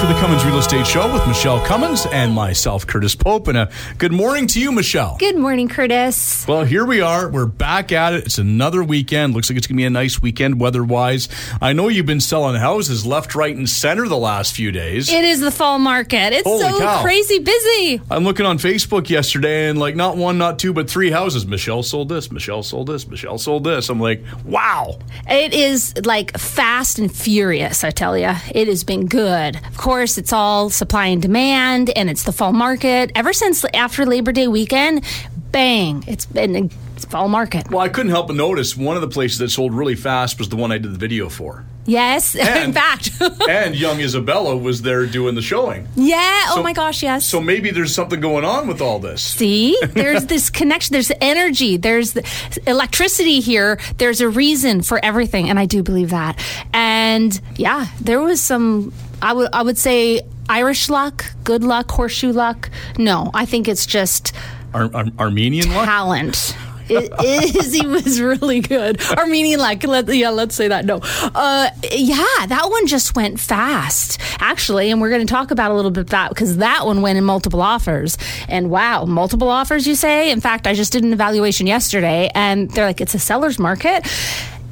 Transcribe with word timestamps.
for 0.00 0.06
the 0.06 0.14
Cummins 0.14 0.46
Real 0.46 0.56
Estate 0.56 0.86
Show 0.86 1.12
with 1.12 1.26
Michele 1.26 1.62
Cummins 1.66 2.06
and 2.06 2.32
myself, 2.32 2.86
Curtis 2.86 3.14
Pope. 3.14 3.48
And 3.48 3.58
a 3.58 3.70
good 3.98 4.12
morning 4.12 4.46
to 4.46 4.58
you, 4.58 4.72
Michele. 4.72 5.16
Good 5.18 5.36
morning, 5.36 5.68
Curtis. 5.68 6.46
Well, 6.48 6.64
here 6.64 6.86
we 6.86 7.02
are. 7.02 7.28
We're 7.28 7.44
back 7.44 7.92
at 7.92 8.14
it. 8.14 8.24
It's 8.24 8.38
another 8.38 8.82
weekend. 8.82 9.34
Looks 9.34 9.50
like 9.50 9.58
it's 9.58 9.66
going 9.66 9.76
to 9.76 9.80
be 9.82 9.84
a 9.84 9.90
nice 9.90 10.22
weekend 10.22 10.58
weather 10.58 10.82
wise. 10.82 11.28
I 11.60 11.74
know 11.74 11.88
you've 11.88 12.06
been 12.06 12.20
selling 12.20 12.58
houses 12.58 13.04
left, 13.04 13.34
right, 13.34 13.54
and 13.54 13.68
center 13.68 14.08
the 14.08 14.16
last 14.16 14.54
few 14.54 14.72
days. 14.72 15.12
It 15.12 15.22
is 15.22 15.40
the 15.40 15.50
fall 15.50 15.78
market. 15.78 16.32
It's 16.32 16.48
Holy 16.48 16.62
so 16.62 16.78
cow. 16.78 17.02
crazy 17.02 17.38
busy. 17.38 18.00
I'm 18.10 18.24
looking 18.24 18.46
on 18.46 18.56
Facebook 18.56 19.10
yesterday 19.10 19.68
and 19.68 19.78
like 19.78 19.96
not 19.96 20.16
one, 20.16 20.38
not 20.38 20.58
two, 20.58 20.72
but 20.72 20.88
three 20.88 21.10
houses. 21.10 21.46
Michele 21.46 21.82
sold 21.82 22.08
this, 22.08 22.32
Michele 22.32 22.62
sold 22.62 22.86
this, 22.86 23.06
Michele 23.06 23.36
sold 23.36 23.64
this. 23.64 23.90
I'm 23.90 24.00
like, 24.00 24.24
wow. 24.46 24.98
It 25.28 25.52
is 25.52 25.92
like 26.06 26.38
fast 26.38 26.98
and 26.98 27.14
furious, 27.14 27.84
I 27.84 27.90
tell 27.90 28.16
you. 28.16 28.32
It 28.54 28.66
has 28.66 28.82
been 28.82 29.04
good. 29.04 29.56
Of 29.56 29.76
course, 29.76 29.89
it's 29.98 30.32
all 30.32 30.70
supply 30.70 31.06
and 31.06 31.20
demand, 31.20 31.90
and 31.96 32.08
it's 32.08 32.22
the 32.22 32.32
fall 32.32 32.52
market. 32.52 33.10
Ever 33.16 33.32
since 33.32 33.64
after 33.74 34.06
Labor 34.06 34.30
Day 34.32 34.46
weekend, 34.46 35.04
bang, 35.50 36.04
it's 36.06 36.26
been 36.26 36.56
a 36.56 36.68
fall 37.08 37.28
market. 37.28 37.68
Well, 37.70 37.80
I 37.80 37.88
couldn't 37.88 38.10
help 38.10 38.28
but 38.28 38.36
notice 38.36 38.76
one 38.76 38.94
of 38.94 39.02
the 39.02 39.08
places 39.08 39.38
that 39.38 39.50
sold 39.50 39.74
really 39.74 39.96
fast 39.96 40.38
was 40.38 40.48
the 40.48 40.56
one 40.56 40.70
I 40.70 40.78
did 40.78 40.92
the 40.94 40.98
video 40.98 41.28
for. 41.28 41.64
Yes, 41.86 42.34
in 42.36 42.72
fact. 42.72 43.10
and 43.48 43.74
young 43.74 43.98
Isabella 44.00 44.56
was 44.56 44.82
there 44.82 45.06
doing 45.06 45.34
the 45.34 45.42
showing. 45.42 45.88
yeah, 45.96 46.44
oh 46.48 46.52
So- 46.54 46.60
oh 46.60 46.62
my 46.62 46.72
gosh, 46.72 47.02
yes. 47.02 47.24
So 47.26 47.40
maybe 47.40 47.70
there's 47.72 47.92
something 47.94 48.20
going 48.20 48.44
on 48.44 48.68
with 48.68 48.80
all 48.80 49.00
this. 49.00 49.22
See, 49.22 49.76
there's 49.88 50.26
this 50.26 50.50
connection. 50.50 50.92
There's 50.92 51.10
energy. 51.20 51.78
There's 51.78 52.12
the 52.12 52.22
electricity 52.68 53.40
here. 53.40 53.80
There's 53.98 54.20
a 54.20 54.28
reason 54.28 54.82
for 54.82 55.04
everything, 55.04 55.50
and 55.50 55.58
I 55.58 55.66
do 55.66 55.82
believe 55.82 56.10
that. 56.10 56.38
And 56.72 57.38
yeah, 57.56 57.86
there 58.00 58.20
was 58.20 58.40
some. 58.40 58.92
I 59.22 59.32
would 59.32 59.50
I 59.52 59.62
would 59.62 59.78
say 59.78 60.22
Irish 60.48 60.88
luck, 60.88 61.24
good 61.44 61.62
luck, 61.64 61.90
horseshoe 61.90 62.32
luck. 62.32 62.70
No, 62.98 63.30
I 63.34 63.46
think 63.46 63.68
it's 63.68 63.86
just 63.86 64.32
Ar- 64.74 64.90
Ar- 64.94 65.06
Armenian 65.18 65.72
luck? 65.74 65.84
talent. 65.86 66.56
It 66.92 67.54
is. 67.54 67.72
He 67.72 67.86
was 67.86 68.20
really 68.20 68.58
good. 68.58 69.00
Armenian 69.12 69.60
luck. 69.60 69.84
Let, 69.84 70.08
yeah, 70.12 70.30
let's 70.30 70.56
say 70.56 70.66
that. 70.66 70.84
No. 70.84 70.98
Uh, 71.00 71.70
yeah, 71.92 72.46
that 72.48 72.66
one 72.68 72.88
just 72.88 73.14
went 73.14 73.38
fast, 73.38 74.18
actually. 74.40 74.90
And 74.90 75.00
we're 75.00 75.10
going 75.10 75.24
to 75.24 75.32
talk 75.32 75.52
about 75.52 75.70
a 75.70 75.74
little 75.74 75.92
bit 75.92 76.08
that 76.08 76.30
because 76.30 76.56
that 76.56 76.86
one 76.86 77.00
went 77.00 77.16
in 77.16 77.22
multiple 77.22 77.62
offers. 77.62 78.18
And 78.48 78.70
wow, 78.70 79.04
multiple 79.04 79.48
offers, 79.50 79.86
you 79.86 79.94
say? 79.94 80.32
In 80.32 80.40
fact, 80.40 80.66
I 80.66 80.74
just 80.74 80.90
did 80.92 81.04
an 81.04 81.12
evaluation 81.12 81.68
yesterday 81.68 82.28
and 82.34 82.68
they're 82.72 82.86
like, 82.86 83.00
it's 83.00 83.14
a 83.14 83.20
seller's 83.20 83.60
market. 83.60 84.04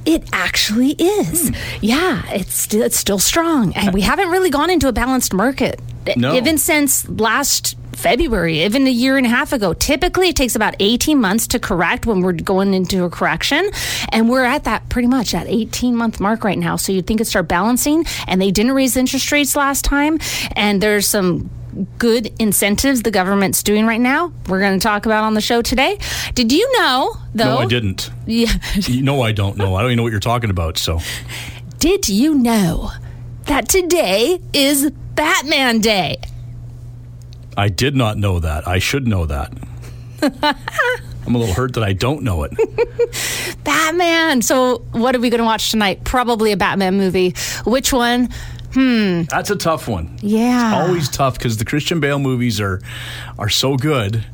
It 0.05 0.29
actually 0.33 0.93
is. 0.93 1.49
Hmm. 1.49 1.55
Yeah, 1.83 2.23
it's 2.31 2.55
still, 2.55 2.83
it's 2.83 2.97
still 2.97 3.19
strong. 3.19 3.73
And 3.75 3.93
we 3.93 4.01
haven't 4.01 4.31
really 4.31 4.51
gone 4.51 4.71
into 4.71 4.89
a 4.89 4.93
balanced 4.93 5.35
market. 5.35 5.81
No. 6.17 6.35
Even 6.35 6.57
since 6.57 7.07
last 7.09 7.77
February, 7.99 8.63
even 8.63 8.87
a 8.87 8.91
year 8.91 9.17
and 9.17 9.27
a 9.27 9.29
half 9.29 9.53
ago. 9.53 9.75
Typically, 9.75 10.29
it 10.29 10.37
takes 10.37 10.55
about 10.55 10.77
18 10.79 11.21
months 11.21 11.49
to 11.49 11.59
correct 11.59 12.07
when 12.07 12.21
we're 12.23 12.33
going 12.33 12.73
into 12.73 13.05
a 13.05 13.11
correction. 13.11 13.69
And 14.13 14.31
we're 14.31 14.45
at 14.45 14.65
that 14.65 14.89
pretty 14.89 15.09
much 15.09 15.33
that 15.33 15.49
18 15.49 15.97
month 15.97 16.21
mark 16.21 16.45
right 16.45 16.59
now. 16.59 16.77
So 16.77 16.93
you'd 16.93 17.07
think 17.07 17.21
it'd 17.21 17.29
start 17.29 17.49
balancing. 17.49 18.07
And 18.29 18.41
they 18.41 18.53
didn't 18.53 18.73
raise 18.73 18.97
interest 18.97 19.31
rates 19.33 19.57
last 19.57 19.85
time. 19.85 20.21
And 20.55 20.81
there's 20.81 21.09
some 21.09 21.51
good 21.99 22.33
incentives 22.41 23.03
the 23.03 23.11
government's 23.11 23.63
doing 23.63 23.87
right 23.87 24.01
now. 24.01 24.33
We're 24.49 24.61
going 24.61 24.79
to 24.79 24.83
talk 24.83 25.07
about 25.07 25.25
on 25.25 25.35
the 25.35 25.41
show 25.41 25.63
today. 25.63 25.99
Did 26.35 26.53
you 26.53 26.71
know, 26.79 27.15
though? 27.35 27.55
No, 27.55 27.59
I 27.59 27.67
didn't. 27.67 28.11
Yeah. 28.27 28.53
Know, 28.89 29.23
I 29.23 29.33
don't 29.33 29.57
know. 29.57 29.75
I 29.75 29.81
don't 29.83 29.91
even 29.91 29.97
know 29.99 30.03
what 30.03 30.13
you're 30.13 30.21
talking 30.21 30.51
about. 30.51 30.77
So, 30.77 31.01
Did 31.79 32.09
you 32.09 32.35
know 32.35 32.91
that 33.45 33.69
today 33.69 34.41
is 34.53 34.91
Batman 35.15 35.81
Day? 35.81 36.17
I 37.57 37.69
did 37.69 37.95
not 37.97 38.19
know 38.19 38.39
that. 38.41 38.67
I 38.69 38.79
should 38.79 39.07
know 39.07 39.27
that. 39.27 39.53
I'm 40.23 41.35
a 41.35 41.39
little 41.39 41.55
hurt 41.55 41.75
that 41.75 41.85
I 41.85 41.93
don't 41.93 42.23
know 42.23 42.45
it. 42.45 42.53
Batman. 43.65 44.43
So, 44.43 44.79
what 44.93 45.15
are 45.15 45.21
we 45.21 45.29
going 45.31 45.39
to 45.39 45.45
watch 45.45 45.71
tonight? 45.71 46.05
Probably 46.05 46.53
a 46.53 46.57
Batman 46.57 46.97
movie. 46.97 47.35
Which 47.65 47.93
one? 47.93 48.31
That's 49.29 49.51
a 49.51 49.57
tough 49.57 49.89
one. 49.89 50.19
Yeah. 50.23 50.83
Always 50.87 51.09
tough 51.09 51.35
because 51.39 51.57
the 51.57 51.65
Christian 51.65 52.01
Bale 52.01 52.19
movies 52.19 52.61
are 52.61 52.81
are 53.39 53.49
so 53.49 53.77
good. 53.77 54.25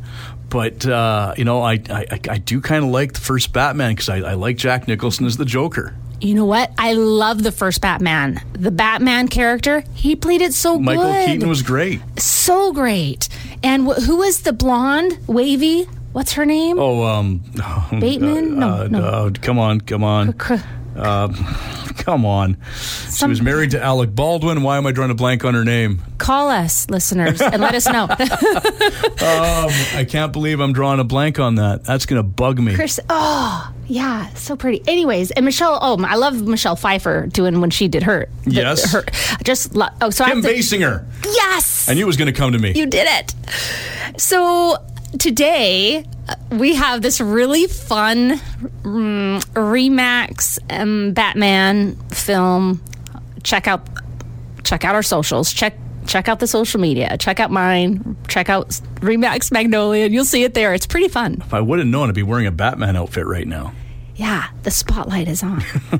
But 0.50 0.86
uh, 0.86 1.34
you 1.36 1.44
know, 1.44 1.62
I 1.62 1.80
I, 1.90 2.20
I 2.30 2.38
do 2.38 2.60
kind 2.60 2.84
of 2.84 2.90
like 2.90 3.14
the 3.14 3.20
first 3.20 3.52
Batman 3.52 3.92
because 3.92 4.08
I, 4.08 4.18
I 4.18 4.34
like 4.34 4.56
Jack 4.56 4.86
Nicholson 4.86 5.26
as 5.26 5.36
the 5.36 5.44
Joker. 5.44 5.94
You 6.20 6.34
know 6.34 6.44
what? 6.46 6.70
I 6.78 6.92
love 6.92 7.42
the 7.42 7.52
first 7.52 7.80
Batman. 7.80 8.40
The 8.52 8.70
Batman 8.70 9.28
character, 9.28 9.82
he 9.94 10.16
played 10.16 10.40
it 10.40 10.54
so 10.54 10.78
Michael 10.78 11.02
good. 11.02 11.10
Michael 11.10 11.26
Keaton 11.34 11.48
was 11.48 11.62
great. 11.62 12.00
so 12.18 12.72
great. 12.72 13.28
And 13.62 13.86
wh- 13.86 14.00
who 14.02 14.18
was 14.18 14.42
the 14.42 14.52
blonde, 14.52 15.18
wavy? 15.26 15.84
What's 16.12 16.34
her 16.34 16.46
name? 16.46 16.78
Oh, 16.78 17.02
um, 17.02 17.42
Bateman? 17.98 18.58
No, 18.60 18.68
uh, 18.68 18.88
no. 18.88 19.00
uh, 19.02 19.30
come 19.42 19.58
on, 19.58 19.80
come 19.80 20.04
on, 20.04 20.32
Cr- 20.94 21.94
come 22.04 22.24
on. 22.24 22.56
she 23.14 23.26
was 23.26 23.40
married 23.42 23.70
to 23.72 23.82
Alec 23.82 24.14
Baldwin. 24.14 24.62
Why 24.62 24.76
am 24.76 24.86
I 24.86 24.92
drawing 24.92 25.10
a 25.10 25.14
blank 25.14 25.44
on 25.44 25.54
her 25.54 25.64
name? 25.64 26.02
Call 26.18 26.50
us, 26.50 26.88
listeners, 26.90 27.40
and 27.40 27.60
let 27.60 27.74
us 27.74 27.86
know. 27.86 28.08
Um, 29.24 29.70
I 29.94 30.04
can't 30.08 30.32
believe 30.32 30.60
I'm 30.60 30.72
drawing 30.72 31.00
a 31.00 31.04
blank 31.04 31.38
on 31.38 31.54
that. 31.54 31.84
That's 31.84 32.04
gonna 32.04 32.22
bug 32.22 32.58
me. 32.58 32.74
Chris, 32.74 33.00
oh, 33.08 33.72
yeah, 33.86 34.28
so 34.34 34.54
pretty. 34.56 34.82
Anyways, 34.86 35.30
and 35.30 35.44
Michelle, 35.44 35.78
oh, 35.80 36.02
I 36.04 36.16
love 36.16 36.42
Michelle 36.46 36.76
Pfeiffer 36.76 37.26
doing 37.28 37.60
when 37.60 37.70
she 37.70 37.88
did 37.88 38.02
her. 38.02 38.28
the- 38.44 38.50
Yes. 38.50 38.92
Her, 38.92 39.04
just, 39.44 39.74
lo- 39.74 39.88
oh, 40.02 40.10
so 40.10 40.24
I 40.24 40.28
Kim 40.28 40.42
have 40.42 40.50
to, 40.52 40.58
Basinger. 40.58 41.06
Yes. 41.24 41.88
I 41.88 41.94
knew 41.94 42.02
it 42.02 42.06
was 42.06 42.16
gonna 42.18 42.32
come 42.32 42.52
to 42.52 42.58
me. 42.58 42.72
You 42.74 42.86
did 42.86 43.06
it. 43.08 43.34
So 44.20 44.76
today 45.18 45.98
uh, 45.98 46.13
we 46.50 46.74
have 46.74 47.02
this 47.02 47.20
really 47.20 47.66
fun 47.66 48.32
um, 48.84 49.40
Remax 49.54 50.58
um, 50.70 51.12
Batman 51.12 51.96
film. 52.10 52.82
Check 53.42 53.68
out 53.68 53.86
check 54.62 54.84
out 54.84 54.94
our 54.94 55.02
socials. 55.02 55.52
Check 55.52 55.76
check 56.06 56.28
out 56.28 56.40
the 56.40 56.46
social 56.46 56.80
media. 56.80 57.16
Check 57.18 57.40
out 57.40 57.50
mine. 57.50 58.16
Check 58.28 58.48
out 58.48 58.68
Remax 59.00 59.52
Magnolia. 59.52 60.06
You'll 60.06 60.24
see 60.24 60.44
it 60.44 60.54
there. 60.54 60.74
It's 60.74 60.86
pretty 60.86 61.08
fun. 61.08 61.38
if 61.40 61.52
I 61.52 61.60
would 61.60 61.78
have 61.78 61.88
known, 61.88 62.08
I'd 62.08 62.14
be 62.14 62.22
wearing 62.22 62.46
a 62.46 62.52
Batman 62.52 62.96
outfit 62.96 63.26
right 63.26 63.46
now. 63.46 63.72
Yeah, 64.16 64.46
the 64.62 64.70
spotlight 64.70 65.26
is 65.26 65.42
on. 65.42 65.60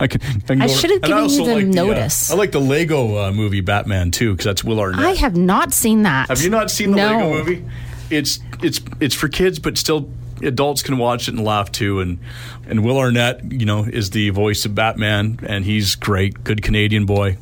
I, 0.00 0.06
can, 0.06 0.20
I, 0.48 0.64
I 0.64 0.66
should 0.66 0.90
have 0.90 1.02
given 1.02 1.28
you 1.28 1.44
the 1.44 1.54
like 1.56 1.64
uh, 1.64 1.68
notice. 1.68 2.30
I 2.30 2.36
like 2.36 2.52
the 2.52 2.60
Lego 2.60 3.18
uh, 3.18 3.32
movie 3.32 3.60
Batman 3.60 4.10
too 4.10 4.32
because 4.32 4.46
that's 4.46 4.64
Will 4.64 4.80
Arnett. 4.80 5.04
I 5.04 5.10
have 5.12 5.36
not 5.36 5.74
seen 5.74 6.04
that. 6.04 6.28
Have 6.28 6.40
you 6.40 6.48
not 6.48 6.70
seen 6.70 6.92
the 6.92 6.96
no. 6.96 7.18
Lego 7.18 7.30
movie? 7.30 7.64
It's 8.10 8.38
it's 8.62 8.80
it's 9.00 9.14
for 9.14 9.28
kids, 9.28 9.58
but 9.58 9.78
still 9.78 10.10
adults 10.42 10.82
can 10.82 10.98
watch 10.98 11.28
it 11.28 11.34
and 11.34 11.44
laugh 11.44 11.72
too. 11.72 12.00
And 12.00 12.18
and 12.66 12.84
Will 12.84 12.98
Arnett, 12.98 13.50
you 13.52 13.66
know, 13.66 13.84
is 13.84 14.10
the 14.10 14.30
voice 14.30 14.64
of 14.64 14.74
Batman, 14.74 15.40
and 15.46 15.64
he's 15.64 15.94
great, 15.94 16.44
good 16.44 16.62
Canadian 16.62 17.06
boy. 17.06 17.36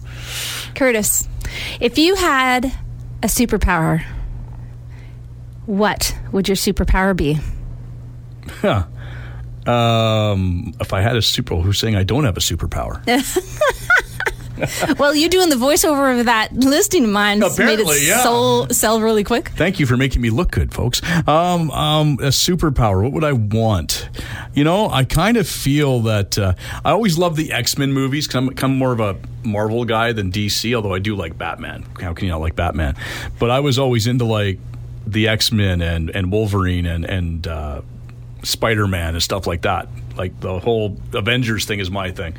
Curtis, 0.74 1.28
if 1.80 1.98
you 1.98 2.14
had 2.14 2.66
a 3.22 3.26
superpower, 3.26 4.04
what 5.66 6.16
would 6.32 6.48
your 6.48 6.56
superpower 6.56 7.16
be? 7.16 7.38
Huh. 8.48 8.84
Um, 9.66 10.74
if 10.80 10.92
I 10.92 11.00
had 11.02 11.16
a 11.16 11.22
super, 11.22 11.54
who's 11.56 11.78
saying 11.78 11.94
I 11.94 12.02
don't 12.02 12.24
have 12.24 12.36
a 12.36 12.40
superpower? 12.40 13.00
Well, 14.98 15.14
you 15.14 15.28
doing 15.28 15.48
the 15.48 15.56
voiceover 15.56 16.18
of 16.18 16.26
that 16.26 16.52
listing 16.52 17.04
of 17.04 17.10
mine 17.10 17.40
made 17.40 17.80
it 17.80 18.02
yeah. 18.02 18.22
sell, 18.22 18.68
sell 18.68 19.00
really 19.00 19.24
quick. 19.24 19.48
Thank 19.50 19.80
you 19.80 19.86
for 19.86 19.96
making 19.96 20.22
me 20.22 20.30
look 20.30 20.50
good, 20.50 20.72
folks. 20.72 21.02
Um, 21.26 21.70
um, 21.70 22.14
a 22.20 22.28
superpower. 22.28 23.02
What 23.02 23.12
would 23.12 23.24
I 23.24 23.32
want? 23.32 24.08
You 24.54 24.64
know, 24.64 24.88
I 24.90 25.04
kind 25.04 25.36
of 25.36 25.48
feel 25.48 26.00
that 26.00 26.38
uh, 26.38 26.54
I 26.84 26.90
always 26.90 27.18
love 27.18 27.36
the 27.36 27.52
X 27.52 27.78
Men 27.78 27.92
movies 27.92 28.26
because 28.26 28.48
I'm, 28.48 28.50
I'm 28.62 28.76
more 28.76 28.92
of 28.92 29.00
a 29.00 29.16
Marvel 29.44 29.84
guy 29.84 30.12
than 30.12 30.30
DC. 30.30 30.74
Although 30.74 30.94
I 30.94 30.98
do 30.98 31.16
like 31.16 31.36
Batman. 31.36 31.84
How 32.00 32.12
can 32.12 32.26
you 32.26 32.32
not 32.32 32.40
like 32.40 32.54
Batman? 32.54 32.96
But 33.38 33.50
I 33.50 33.60
was 33.60 33.78
always 33.78 34.06
into 34.06 34.24
like 34.24 34.58
the 35.06 35.28
X 35.28 35.52
Men 35.52 35.80
and 35.82 36.10
and 36.10 36.30
Wolverine 36.30 36.86
and 36.86 37.04
and 37.04 37.46
uh, 37.46 37.82
Spider 38.42 38.86
Man 38.86 39.14
and 39.14 39.22
stuff 39.22 39.46
like 39.46 39.62
that. 39.62 39.88
Like 40.16 40.38
the 40.40 40.58
whole 40.58 40.98
Avengers 41.12 41.64
thing 41.64 41.80
is 41.80 41.90
my 41.90 42.10
thing. 42.10 42.34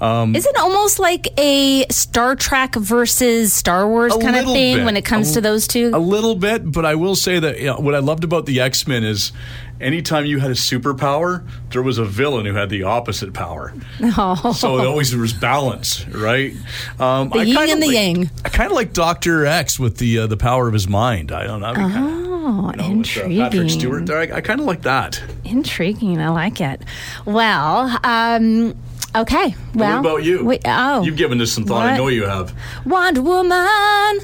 Um, 0.00 0.36
Is 0.36 0.46
it 0.46 0.56
almost 0.56 0.98
like 0.98 1.26
a 1.38 1.84
Star 1.90 2.36
Trek 2.36 2.74
versus 2.76 3.52
Star 3.52 3.88
Wars 3.88 4.16
kind 4.16 4.36
of 4.36 4.44
thing 4.46 4.76
bit. 4.76 4.84
when 4.84 4.96
it 4.96 5.04
comes 5.04 5.30
A- 5.30 5.34
to 5.34 5.40
those 5.40 5.66
two? 5.66 5.90
A 5.92 5.98
little 5.98 6.34
bit, 6.36 6.70
but 6.70 6.84
I 6.84 6.94
will 6.94 7.16
say 7.16 7.38
that 7.40 7.58
you 7.58 7.66
know, 7.66 7.76
what 7.78 7.94
I 7.94 7.98
loved 7.98 8.22
about 8.24 8.46
the 8.46 8.60
X 8.60 8.86
Men 8.86 9.02
is 9.02 9.32
anytime 9.80 10.24
you 10.24 10.38
had 10.38 10.50
a 10.50 10.54
superpower, 10.54 11.44
there 11.70 11.82
was 11.82 11.98
a 11.98 12.04
villain 12.04 12.46
who 12.46 12.54
had 12.54 12.70
the 12.70 12.84
opposite 12.84 13.32
power. 13.34 13.74
Oh. 14.02 14.52
So 14.52 14.78
it 14.78 14.86
always 14.86 15.14
was 15.16 15.32
balance, 15.32 16.06
right? 16.08 16.52
Um, 17.00 17.30
The 17.30 17.44
yin 17.46 17.56
and 17.70 17.82
the 17.82 17.86
like- 17.86 17.94
yang. 17.96 18.30
I 18.44 18.48
kind 18.50 18.70
of 18.70 18.76
like 18.76 18.92
Doctor 18.92 19.46
X 19.46 19.78
with 19.80 19.98
the 19.98 20.20
uh, 20.20 20.26
the 20.28 20.36
power 20.36 20.68
of 20.68 20.74
his 20.74 20.86
mind. 20.88 21.32
I 21.32 21.44
don't 21.44 21.60
know. 21.60 21.66
I 21.66 21.74
mean, 21.76 21.90
kinda, 21.92 22.08
oh, 22.08 22.10
you 22.10 22.52
know, 22.54 22.66
with, 22.72 22.80
uh, 22.80 22.84
intriguing. 22.92 23.38
Patrick 23.40 23.70
Stewart 23.70 24.06
there. 24.06 24.18
I, 24.18 24.36
I 24.36 24.40
kind 24.42 24.60
of 24.60 24.66
like 24.66 24.82
that. 24.82 25.20
Intriguing. 25.44 26.20
I 26.20 26.28
like 26.28 26.60
it. 26.60 26.82
Well, 27.24 27.98
um, 28.04 28.74
Okay. 29.16 29.54
Well, 29.74 30.02
what 30.02 30.10
about 30.10 30.24
you? 30.24 30.44
Wait, 30.44 30.60
oh, 30.66 31.02
You've 31.02 31.16
given 31.16 31.38
this 31.38 31.52
some 31.52 31.64
thought. 31.64 31.86
I 31.86 31.96
know 31.96 32.08
you 32.08 32.24
have. 32.24 32.54
Wonder 32.84 33.22
Woman. 33.22 34.20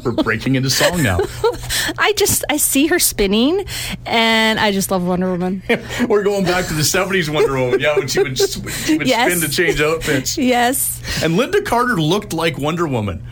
We're 0.04 0.12
breaking 0.22 0.54
into 0.54 0.70
song 0.70 1.02
now. 1.02 1.18
I 1.98 2.12
just 2.16 2.44
I 2.50 2.56
see 2.56 2.86
her 2.88 2.98
spinning, 2.98 3.64
and 4.06 4.60
I 4.60 4.72
just 4.72 4.90
love 4.90 5.06
Wonder 5.06 5.30
Woman. 5.30 5.62
We're 6.08 6.22
going 6.22 6.44
back 6.44 6.66
to 6.66 6.74
the 6.74 6.82
70s 6.82 7.32
Wonder 7.32 7.58
Woman. 7.58 7.80
Yeah, 7.80 7.96
when 7.96 8.08
she 8.08 8.22
would, 8.22 8.38
she 8.38 8.98
would 8.98 9.06
Yes. 9.06 9.30
spin 9.32 9.48
to 9.48 9.54
change 9.54 9.80
outfits. 9.80 10.36
yes, 10.38 11.00
And 11.24 11.38
Lynda 11.38 11.64
Carter 11.64 12.00
looked 12.00 12.32
like 12.32 12.58
Wonder 12.58 12.86
Woman. 12.86 13.24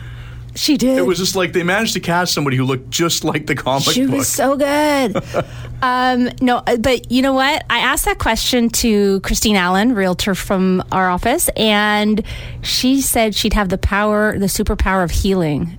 She 0.59 0.77
did. 0.77 0.97
It 0.97 1.03
was 1.05 1.17
just 1.17 1.35
like 1.35 1.53
they 1.53 1.63
managed 1.63 1.93
to 1.93 1.99
cast 2.01 2.33
somebody 2.33 2.57
who 2.57 2.65
looked 2.65 2.89
just 2.89 3.23
like 3.23 3.47
the 3.47 3.55
comic 3.55 3.83
She 3.85 4.05
book. 4.05 4.17
was 4.17 4.27
so 4.27 4.57
good. 4.57 5.15
um, 5.81 6.29
no, 6.41 6.57
uh, 6.67 6.75
but 6.77 7.09
you 7.11 7.21
know 7.21 7.33
what? 7.33 7.63
I 7.69 7.79
asked 7.79 8.03
that 8.05 8.19
question 8.19 8.69
to 8.69 9.21
Christine 9.21 9.55
Allen, 9.55 9.95
realtor 9.95 10.35
from 10.35 10.83
our 10.91 11.09
office, 11.09 11.49
and 11.55 12.21
she 12.61 13.01
said 13.01 13.35
she'd 13.35 13.53
have 13.53 13.69
the 13.69 13.77
power, 13.77 14.37
the 14.37 14.47
superpower 14.47 15.03
of 15.03 15.11
healing. 15.11 15.77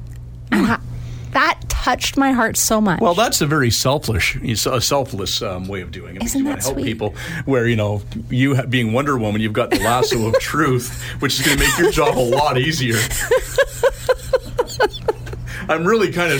That 1.32 1.60
touched 1.68 2.16
my 2.16 2.32
heart 2.32 2.56
so 2.56 2.80
much. 2.80 3.00
well, 3.00 3.14
that's 3.14 3.40
a 3.40 3.46
very 3.46 3.70
selfish, 3.70 4.34
a 4.36 4.80
selfless 4.80 5.42
um, 5.42 5.68
way 5.68 5.80
of 5.80 5.92
doing 5.92 6.16
it. 6.16 6.24
Isn't 6.24 6.38
you 6.40 6.44
that 6.46 6.50
want 6.50 6.60
to 6.62 6.66
help 6.66 6.74
sweet? 6.76 6.84
people. 6.86 7.14
Where 7.44 7.68
you 7.68 7.76
know, 7.76 8.02
you 8.30 8.56
ha- 8.56 8.66
being 8.66 8.92
Wonder 8.92 9.16
Woman, 9.16 9.40
you've 9.40 9.52
got 9.52 9.70
the 9.70 9.78
lasso 9.78 10.26
of 10.26 10.34
truth, 10.40 11.00
which 11.20 11.38
is 11.38 11.46
going 11.46 11.56
to 11.56 11.62
make 11.64 11.78
your 11.78 11.92
job 11.92 12.18
a 12.18 12.20
lot 12.20 12.58
easier. 12.58 12.96
I'm 15.68 15.86
really 15.86 16.12
kind 16.12 16.32
of 16.32 16.38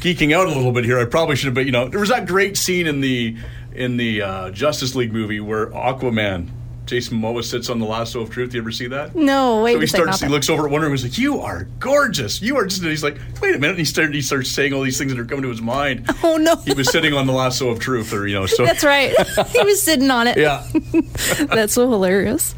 geeking 0.00 0.34
out 0.34 0.46
a 0.46 0.50
little 0.50 0.72
bit 0.72 0.84
here. 0.84 0.98
I 0.98 1.04
probably 1.04 1.36
should 1.36 1.46
have, 1.46 1.54
but 1.54 1.66
you 1.66 1.72
know, 1.72 1.88
there 1.88 2.00
was 2.00 2.10
that 2.10 2.26
great 2.26 2.56
scene 2.56 2.86
in 2.86 3.00
the 3.00 3.36
in 3.72 3.96
the 3.96 4.22
uh, 4.22 4.50
Justice 4.50 4.94
League 4.94 5.12
movie 5.12 5.40
where 5.40 5.66
Aquaman, 5.68 6.50
Jason 6.88 7.20
Momoa 7.20 7.44
sits 7.44 7.68
on 7.70 7.78
the 7.78 7.84
lasso 7.86 8.20
of 8.20 8.30
truth. 8.30 8.54
You 8.54 8.60
ever 8.60 8.72
see 8.72 8.86
that? 8.88 9.14
no, 9.14 9.62
wait 9.62 9.74
So 9.74 9.80
he 9.80 9.86
starts. 9.86 10.20
He 10.20 10.28
looks 10.28 10.48
over 10.48 10.64
at 10.66 10.70
Wonder 10.70 10.86
Woman. 10.86 10.96
He's 10.98 11.04
like, 11.04 11.18
"You 11.18 11.40
are 11.40 11.64
gorgeous. 11.78 12.40
You 12.42 12.56
are 12.56 12.64
just." 12.66 12.80
And 12.80 12.90
he's 12.90 13.04
like, 13.04 13.18
"Wait 13.42 13.54
a 13.54 13.58
minute." 13.58 13.70
And 13.70 13.78
he 13.78 13.84
started. 13.84 14.14
He 14.14 14.22
starts 14.22 14.50
saying 14.50 14.72
all 14.72 14.82
these 14.82 14.96
things 14.98 15.12
that 15.12 15.20
are 15.20 15.24
coming 15.24 15.42
to 15.42 15.48
his 15.50 15.60
mind. 15.62 16.08
Oh 16.20 16.36
no, 16.36 16.56
He 16.56 16.74
was 16.74 16.90
sitting 16.90 17.14
on 17.14 17.26
the 17.26 17.32
lasso 17.32 17.68
of 17.70 17.78
truth, 17.78 18.12
or 18.12 18.26
you 18.26 18.34
know. 18.34 18.46
So 18.46 18.64
that's 18.64 18.82
right. 18.82 19.14
he 19.48 19.62
was 19.62 19.80
sitting 19.80 20.10
on 20.10 20.26
it. 20.26 20.36
yeah, 20.36 20.66
That's 21.46 21.74
so 21.74 21.88
hilarious. 21.88 22.54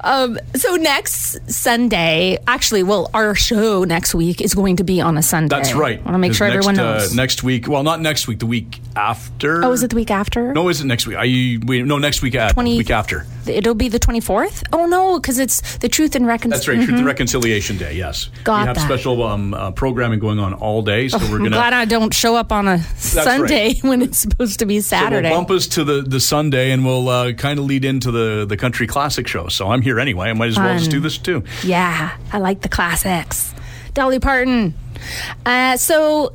Um, 0.00 0.38
so 0.54 0.74
next 0.76 1.38
Sunday, 1.50 2.38
actually, 2.46 2.82
well, 2.82 3.10
our 3.14 3.34
show 3.34 3.84
next 3.84 4.14
week 4.14 4.40
is 4.40 4.54
going 4.54 4.76
to 4.76 4.84
be 4.84 5.00
on 5.00 5.16
a 5.16 5.22
Sunday. 5.22 5.54
that's 5.54 5.72
right. 5.72 5.98
I 6.00 6.02
want 6.02 6.14
to 6.14 6.18
make 6.18 6.34
sure 6.34 6.48
Next, 6.48 6.66
everyone 6.66 6.80
uh, 6.80 6.98
knows. 6.98 7.14
next 7.14 7.42
week. 7.42 7.68
Well, 7.68 7.82
not 7.82 8.00
next 8.00 8.26
week. 8.28 8.40
The 8.40 8.46
week 8.46 8.80
after. 8.96 9.64
oh, 9.64 9.72
is 9.72 9.82
it 9.82 9.90
the 9.90 9.96
week 9.96 10.10
after? 10.10 10.52
No, 10.52 10.68
is 10.68 10.80
it 10.80 10.86
next 10.86 11.06
week? 11.06 11.16
I 11.16 11.24
we, 11.66 11.82
no 11.82 11.98
next 11.98 12.22
week. 12.22 12.34
Uh, 12.34 12.50
20 12.50 12.78
week 12.78 12.90
after. 12.90 13.26
It'll 13.48 13.74
be 13.74 13.88
the 13.88 13.98
24th? 14.00 14.62
Oh, 14.72 14.86
no, 14.86 15.18
because 15.20 15.38
it's 15.38 15.76
the 15.78 15.88
Truth 15.88 16.14
and 16.16 16.26
Reconciliation. 16.26 16.50
That's 16.50 16.68
right. 16.68 16.84
Truth 16.86 16.98
and 16.98 17.06
Reconciliation 17.06 17.76
Day. 17.78 17.94
Yes. 17.94 18.26
Mm-hmm. 18.26 18.42
Got 18.44 18.60
we 18.62 18.66
have 18.66 18.76
that. 18.76 18.84
special 18.86 19.22
um, 19.22 19.54
uh, 19.54 19.70
programming 19.72 20.18
going 20.18 20.38
on 20.38 20.54
all 20.54 20.82
day, 20.82 21.08
so 21.08 21.18
we're 21.18 21.24
I'm 21.36 21.38
gonna. 21.38 21.50
glad 21.50 21.72
I 21.72 21.84
don't 21.84 22.12
show 22.14 22.36
up 22.36 22.52
on 22.52 22.68
a 22.68 22.78
Sunday 22.96 23.74
when 23.82 24.02
it's 24.02 24.18
supposed 24.18 24.58
to 24.60 24.66
be 24.66 24.80
So 24.80 24.96
Saturday. 24.96 25.30
we'll 25.30 25.38
bump 25.38 25.50
us 25.50 25.66
to 25.68 25.84
the, 25.84 26.02
the 26.02 26.20
Sunday, 26.20 26.70
and 26.72 26.84
we'll 26.84 27.08
uh, 27.08 27.32
kind 27.32 27.58
of 27.58 27.64
lead 27.64 27.84
into 27.84 28.10
the, 28.10 28.44
the 28.46 28.56
country 28.56 28.86
classic 28.86 29.26
show. 29.26 29.48
So 29.48 29.68
I'm 29.70 29.82
here 29.82 29.98
anyway. 30.00 30.28
I 30.28 30.32
might 30.32 30.48
as 30.48 30.58
well 30.58 30.76
just 30.78 30.90
do 30.90 31.00
this 31.00 31.18
too. 31.18 31.44
Yeah, 31.64 32.16
I 32.32 32.38
like 32.38 32.62
the 32.62 32.68
classics. 32.68 33.52
Dolly 33.94 34.18
Parton. 34.20 34.74
Uh, 35.44 35.76
so 35.76 36.32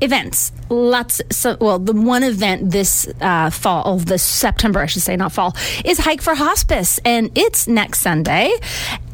events. 0.00 0.52
Lots 0.68 1.20
so 1.30 1.56
well 1.60 1.78
the 1.78 1.92
one 1.92 2.22
event 2.22 2.70
this 2.70 3.06
uh, 3.20 3.50
fall 3.50 3.82
oh, 3.86 3.98
this 3.98 4.22
september 4.22 4.80
i 4.80 4.86
should 4.86 5.02
say 5.02 5.16
not 5.16 5.32
fall 5.32 5.56
is 5.84 5.98
hike 5.98 6.22
for 6.22 6.34
hospice. 6.34 6.98
And 7.04 7.36
it's 7.36 7.66
next 7.68 8.00
sunday. 8.00 8.52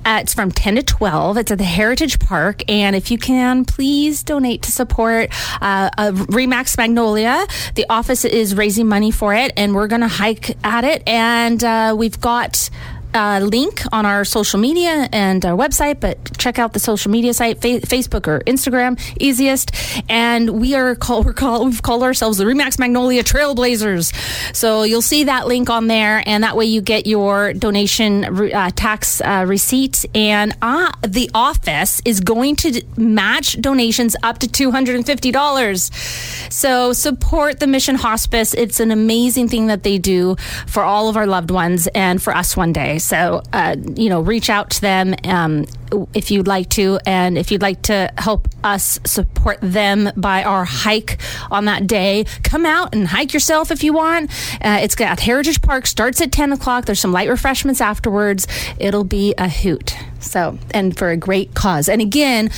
Uh, 0.03 0.21
it's 0.23 0.33
from 0.33 0.51
10 0.51 0.77
to 0.77 0.83
12 0.83 1.37
it's 1.37 1.51
at 1.51 1.59
the 1.59 1.65
heritage 1.65 2.19
park. 2.19 2.63
And 2.69 2.97
if 2.97 3.11
you 3.11 3.19
can 3.19 3.65
please 3.65 4.23
donate 4.23 4.63
to 4.63 4.71
support 4.71 5.31
uh, 5.61 5.91
remax 6.31 6.77
magnolia. 6.79 7.47
The 7.75 7.87
office 7.91 8.25
is 8.25 8.55
raising 8.55 8.87
money 8.87 9.11
for 9.11 9.35
it. 9.35 9.53
And 9.57 9.75
we're 9.75 9.89
going 9.89 10.03
to 10.03 10.09
hike 10.09 10.57
at 10.65 10.85
it. 10.85 11.03
And 11.07 11.63
uh, 11.63 11.95
we've 11.99 12.21
got 12.21 12.71
uh, 13.15 13.41
link 13.43 13.83
on 13.93 14.07
our 14.07 14.25
social 14.25 14.61
media 14.61 15.09
and 15.13 15.45
our 15.45 15.57
website, 15.57 16.01
but 16.01 16.39
check 16.39 16.59
out 16.59 16.73
the 16.73 16.79
social 16.79 17.11
media 17.11 17.35
site, 17.35 17.61
fa- 17.61 17.81
Facebook 17.81 18.29
or 18.29 18.41
Instagram, 18.41 19.01
easiest. 19.19 19.73
And 20.09 20.61
we 20.61 20.75
are 20.75 20.95
called, 20.95 21.27
we're 21.31 21.33
called, 21.33 21.67
we've 21.67 21.83
called 21.83 22.03
ourselves 22.03 22.39
the 22.39 22.45
Remax 22.45 22.79
Magnolia 22.79 23.23
Trailblazers. 23.23 24.15
So 24.55 24.85
you'll 24.85 25.03
see 25.03 25.25
that 25.25 25.47
link 25.47 25.71
on 25.71 25.87
there, 25.87 26.23
and 26.27 26.45
that 26.45 26.57
way 26.57 26.67
you 26.67 26.81
get 26.81 27.07
your 27.07 27.53
donation 27.53 28.53
uh, 28.53 28.71
tax 28.75 29.21
uh, 29.21 29.45
receipt. 29.47 30.05
And 30.15 30.57
uh, 30.63 30.93
the 31.03 31.31
office 31.35 32.01
is 32.05 32.21
going 32.21 32.57
to 32.57 32.83
match 32.97 33.61
donations 33.61 34.17
up 34.23 34.39
to 34.39 34.47
$250. 34.47 36.53
So 36.53 36.93
support 36.93 37.61
the 37.61 37.67
Mission 37.67 37.97
Hospice. 37.97 38.55
It's 38.55 38.81
an 38.81 38.91
amazing 38.91 39.49
thing 39.49 39.67
that 39.67 39.83
they 39.83 39.99
do 39.99 40.37
for 40.67 40.83
all 40.83 41.09
of 41.09 41.17
our 41.17 41.27
loved 41.27 41.51
ones 41.51 41.87
and 41.89 42.23
for 42.23 42.35
us 42.35 42.57
one 42.57 42.73
day. 42.73 43.00
So, 43.01 43.43
uh, 43.53 43.77
you 43.97 44.09
know, 44.09 44.21
reach 44.21 44.51
out 44.51 44.71
to 44.71 44.81
them 44.81 45.15
um, 45.25 45.67
if 46.15 46.31
you'd 46.31 46.47
like 46.47 46.69
to. 46.71 46.99
And 47.07 47.37
if 47.37 47.51
you'd 47.51 47.63
like 47.63 47.83
to 47.83 48.13
help 48.19 48.49
us 48.63 48.99
support 49.05 49.59
them 49.61 50.11
by 50.17 50.45
our 50.45 50.65
hike 50.65 51.19
on 51.51 51.65
that 51.65 51.87
day, 51.87 52.27
come 52.43 52.65
out 52.67 52.95
and 52.95 53.09
hike 53.09 53.33
yourself 53.35 53.71
if 53.71 53.83
you 53.83 53.93
want. 53.93 54.31
Uh, 54.61 54.79
it's 54.83 55.01
at 55.01 55.21
Heritage 55.21 55.63
Park, 55.63 55.87
starts 55.87 56.21
at 56.21 56.33
10 56.33 56.53
o'clock. 56.53 56.85
There's 56.85 57.01
some 57.01 57.13
light 57.13 57.29
refreshments 57.29 57.81
afterwards. 57.81 58.47
It'll 58.79 59.05
be 59.05 59.35
a 59.39 59.49
hoot. 59.49 59.97
So, 60.21 60.59
and 60.73 60.97
for 60.97 61.11
a 61.11 61.17
great 61.17 61.55
cause. 61.55 61.89
And 61.89 62.01
again, 62.01 62.51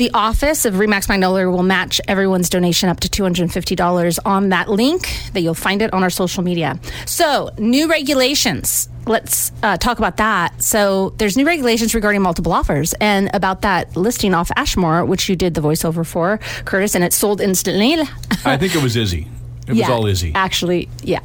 the 0.00 0.10
office 0.14 0.64
of 0.64 0.74
Remax 0.76 1.10
Magnolia 1.10 1.50
will 1.50 1.62
match 1.62 2.00
everyone's 2.08 2.48
donation 2.48 2.88
up 2.88 3.00
to 3.00 3.08
$250 3.10 4.18
on 4.24 4.48
that 4.48 4.70
link 4.70 5.14
that 5.34 5.42
you'll 5.42 5.52
find 5.52 5.82
it 5.82 5.92
on 5.92 6.02
our 6.02 6.08
social 6.08 6.42
media. 6.42 6.80
So, 7.04 7.50
new 7.58 7.86
regulations. 7.86 8.88
Let's 9.06 9.52
uh, 9.62 9.76
talk 9.76 9.98
about 9.98 10.16
that. 10.16 10.62
So, 10.62 11.10
there's 11.18 11.36
new 11.36 11.44
regulations 11.46 11.94
regarding 11.94 12.22
multiple 12.22 12.50
offers 12.50 12.94
and 12.94 13.28
about 13.34 13.60
that 13.60 13.94
listing 13.94 14.32
off 14.32 14.50
Ashmore, 14.56 15.04
which 15.04 15.28
you 15.28 15.36
did 15.36 15.52
the 15.52 15.60
voiceover 15.60 16.06
for, 16.06 16.38
Curtis, 16.64 16.94
and 16.94 17.04
it 17.04 17.12
sold 17.12 17.42
instantly. 17.42 17.98
I 18.46 18.56
think 18.56 18.74
it 18.74 18.82
was 18.82 18.96
Izzy. 18.96 19.28
It 19.68 19.74
was 19.74 19.88
all 19.90 20.06
Izzy. 20.06 20.32
Actually, 20.34 20.88
yeah, 21.02 21.20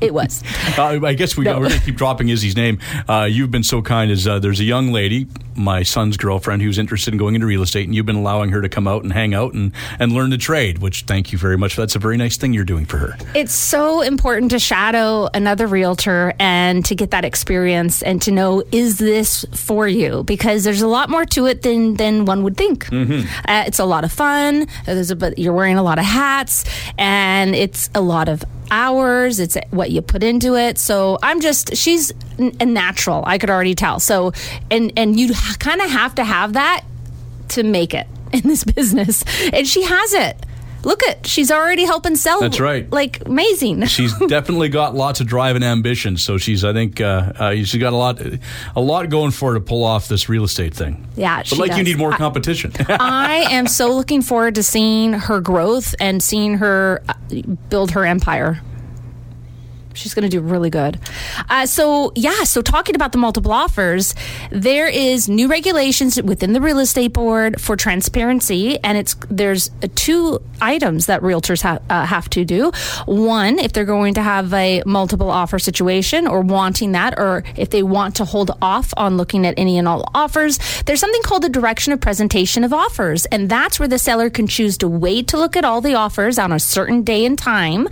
it 0.00 0.14
was. 0.14 0.42
Uh, 0.76 0.98
I 1.04 1.12
guess 1.14 1.36
we, 1.36 1.44
No. 1.44 1.52
we're 1.60 1.68
going 1.68 1.78
to 1.78 1.84
keep 1.86 1.94
dropping 1.94 2.30
Izzy's 2.30 2.56
name. 2.56 2.80
Uh, 3.08 3.28
you've 3.30 3.52
been 3.52 3.62
so 3.62 3.80
kind 3.80 4.10
as 4.10 4.26
uh, 4.26 4.40
there's 4.40 4.58
a 4.58 4.64
young 4.64 4.90
lady, 4.90 5.28
my 5.56 5.82
son's 5.82 6.16
girlfriend, 6.16 6.62
who's 6.62 6.78
interested 6.78 7.14
in 7.14 7.18
going 7.18 7.34
into 7.34 7.46
real 7.46 7.62
estate, 7.62 7.86
and 7.86 7.94
you've 7.94 8.06
been 8.06 8.16
allowing 8.16 8.50
her 8.50 8.62
to 8.62 8.68
come 8.68 8.86
out 8.86 9.02
and 9.02 9.12
hang 9.12 9.34
out 9.34 9.54
and, 9.54 9.72
and 9.98 10.12
learn 10.12 10.30
the 10.30 10.38
trade, 10.38 10.78
which 10.78 11.02
thank 11.02 11.32
you 11.32 11.38
very 11.38 11.56
much. 11.56 11.76
That's 11.76 11.94
a 11.96 11.98
very 11.98 12.16
nice 12.16 12.36
thing 12.36 12.52
you're 12.52 12.64
doing 12.64 12.86
for 12.86 12.98
her. 12.98 13.16
It's 13.34 13.54
so 13.54 14.00
important 14.00 14.50
to 14.52 14.58
shadow 14.58 15.28
another 15.34 15.66
realtor 15.66 16.32
and 16.38 16.84
to 16.86 16.94
get 16.94 17.10
that 17.10 17.24
experience 17.24 18.02
and 18.02 18.20
to 18.22 18.30
know 18.30 18.62
is 18.72 18.98
this 18.98 19.44
for 19.52 19.86
you 19.88 20.24
because 20.24 20.64
there's 20.64 20.82
a 20.82 20.88
lot 20.88 21.10
more 21.10 21.24
to 21.26 21.46
it 21.46 21.62
than 21.62 21.94
than 21.94 22.24
one 22.24 22.42
would 22.42 22.56
think. 22.56 22.88
Uh, 22.92 23.64
it's 23.66 23.78
a 23.78 23.84
lot 23.84 24.04
of 24.04 24.12
fun. 24.12 24.66
There's 24.86 25.10
a, 25.10 25.16
but 25.16 25.38
you're 25.38 25.52
wearing 25.52 25.76
a 25.76 25.82
lot 25.82 25.98
of 25.98 26.04
hats 26.04 26.64
and 26.98 27.54
it's 27.54 27.90
a 27.94 28.00
lot 28.00 28.28
of 28.28 28.44
hours. 28.74 29.38
It's 29.38 29.56
what 29.70 29.90
you 29.90 30.02
put 30.02 30.22
into 30.22 30.56
it. 30.56 30.78
So 30.78 31.18
I'm 31.22 31.40
just 31.40 31.76
she's 31.76 32.12
a 32.38 32.66
natural. 32.66 33.22
I 33.24 33.38
could 33.38 33.50
already 33.50 33.74
tell. 33.74 34.00
So 34.00 34.32
and 34.70 34.92
and 34.96 35.18
you 35.18 35.32
kind 35.58 35.80
of 35.80 35.90
have 35.90 36.16
to 36.16 36.24
have 36.24 36.54
that 36.54 36.84
to 37.50 37.62
make 37.62 37.94
it 37.94 38.06
in 38.32 38.42
this 38.42 38.64
business. 38.64 39.24
And 39.52 39.66
she 39.66 39.82
has 39.82 40.12
it. 40.14 40.36
Look 40.84 41.02
at 41.04 41.26
she's 41.26 41.50
already 41.50 41.84
helping 41.84 42.16
sell. 42.16 42.40
That's 42.40 42.60
right. 42.60 42.90
Like 42.90 43.26
amazing. 43.26 43.84
She's 43.94 44.16
definitely 44.18 44.68
got 44.68 44.94
lots 44.94 45.20
of 45.20 45.26
drive 45.26 45.56
and 45.56 45.64
ambition. 45.64 46.16
So 46.16 46.38
she's, 46.38 46.64
I 46.64 46.72
think, 46.72 47.00
uh, 47.00 47.32
uh, 47.38 47.50
she's 47.52 47.76
got 47.76 47.92
a 47.92 47.96
lot, 47.96 48.20
a 48.74 48.80
lot 48.80 49.08
going 49.08 49.30
for 49.30 49.52
her 49.52 49.58
to 49.58 49.64
pull 49.64 49.84
off 49.84 50.08
this 50.08 50.28
real 50.28 50.44
estate 50.44 50.74
thing. 50.74 51.06
Yeah, 51.16 51.42
but 51.48 51.58
like 51.58 51.76
you 51.76 51.82
need 51.82 51.98
more 51.98 52.12
competition. 52.12 52.72
I 52.88 53.46
am 53.50 53.66
so 53.66 53.94
looking 53.94 54.22
forward 54.22 54.56
to 54.56 54.62
seeing 54.62 55.12
her 55.12 55.40
growth 55.40 55.94
and 56.00 56.22
seeing 56.22 56.58
her 56.58 57.02
uh, 57.08 57.14
build 57.68 57.92
her 57.92 58.04
empire. 58.04 58.60
She's 59.94 60.12
going 60.12 60.24
to 60.24 60.28
do 60.28 60.40
really 60.40 60.70
good. 60.70 60.98
Uh, 61.48 61.66
so, 61.66 62.12
yeah, 62.14 62.44
so 62.44 62.62
talking 62.62 62.94
about 62.94 63.12
the 63.12 63.18
multiple 63.18 63.52
offers, 63.52 64.14
there 64.50 64.88
is 64.88 65.28
new 65.28 65.48
regulations 65.48 66.20
within 66.20 66.52
the 66.52 66.60
real 66.60 66.78
estate 66.80 67.12
board 67.12 67.60
for 67.60 67.76
transparency, 67.76 68.78
and 68.82 68.98
it's 68.98 69.16
there's 69.30 69.70
uh, 69.82 69.88
two 69.94 70.40
items 70.60 71.06
that 71.06 71.20
realtors 71.22 71.62
ha- 71.62 71.78
uh, 71.88 72.04
have 72.06 72.28
to 72.30 72.44
do. 72.44 72.72
One, 73.06 73.58
if 73.58 73.72
they're 73.72 73.84
going 73.84 74.14
to 74.14 74.22
have 74.22 74.52
a 74.52 74.82
multiple 74.84 75.30
offer 75.30 75.58
situation 75.58 76.26
or 76.26 76.40
wanting 76.40 76.92
that, 76.92 77.18
or 77.18 77.44
if 77.56 77.70
they 77.70 77.82
want 77.82 78.16
to 78.16 78.24
hold 78.24 78.50
off 78.60 78.92
on 78.96 79.16
looking 79.16 79.46
at 79.46 79.54
any 79.56 79.78
and 79.78 79.86
all 79.86 80.10
offers, 80.14 80.58
there's 80.86 81.00
something 81.00 81.22
called 81.22 81.42
the 81.42 81.48
direction 81.48 81.92
of 81.92 82.00
presentation 82.00 82.64
of 82.64 82.72
offers, 82.72 83.26
and 83.26 83.48
that's 83.48 83.78
where 83.78 83.88
the 83.88 83.98
seller 83.98 84.28
can 84.28 84.46
choose 84.46 84.76
to 84.78 84.88
wait 84.88 85.28
to 85.28 85.36
look 85.36 85.56
at 85.56 85.64
all 85.64 85.80
the 85.80 85.94
offers 85.94 86.38
on 86.38 86.52
a 86.52 86.58
certain 86.58 87.02
day 87.02 87.24
and 87.24 87.38
time, 87.38 87.88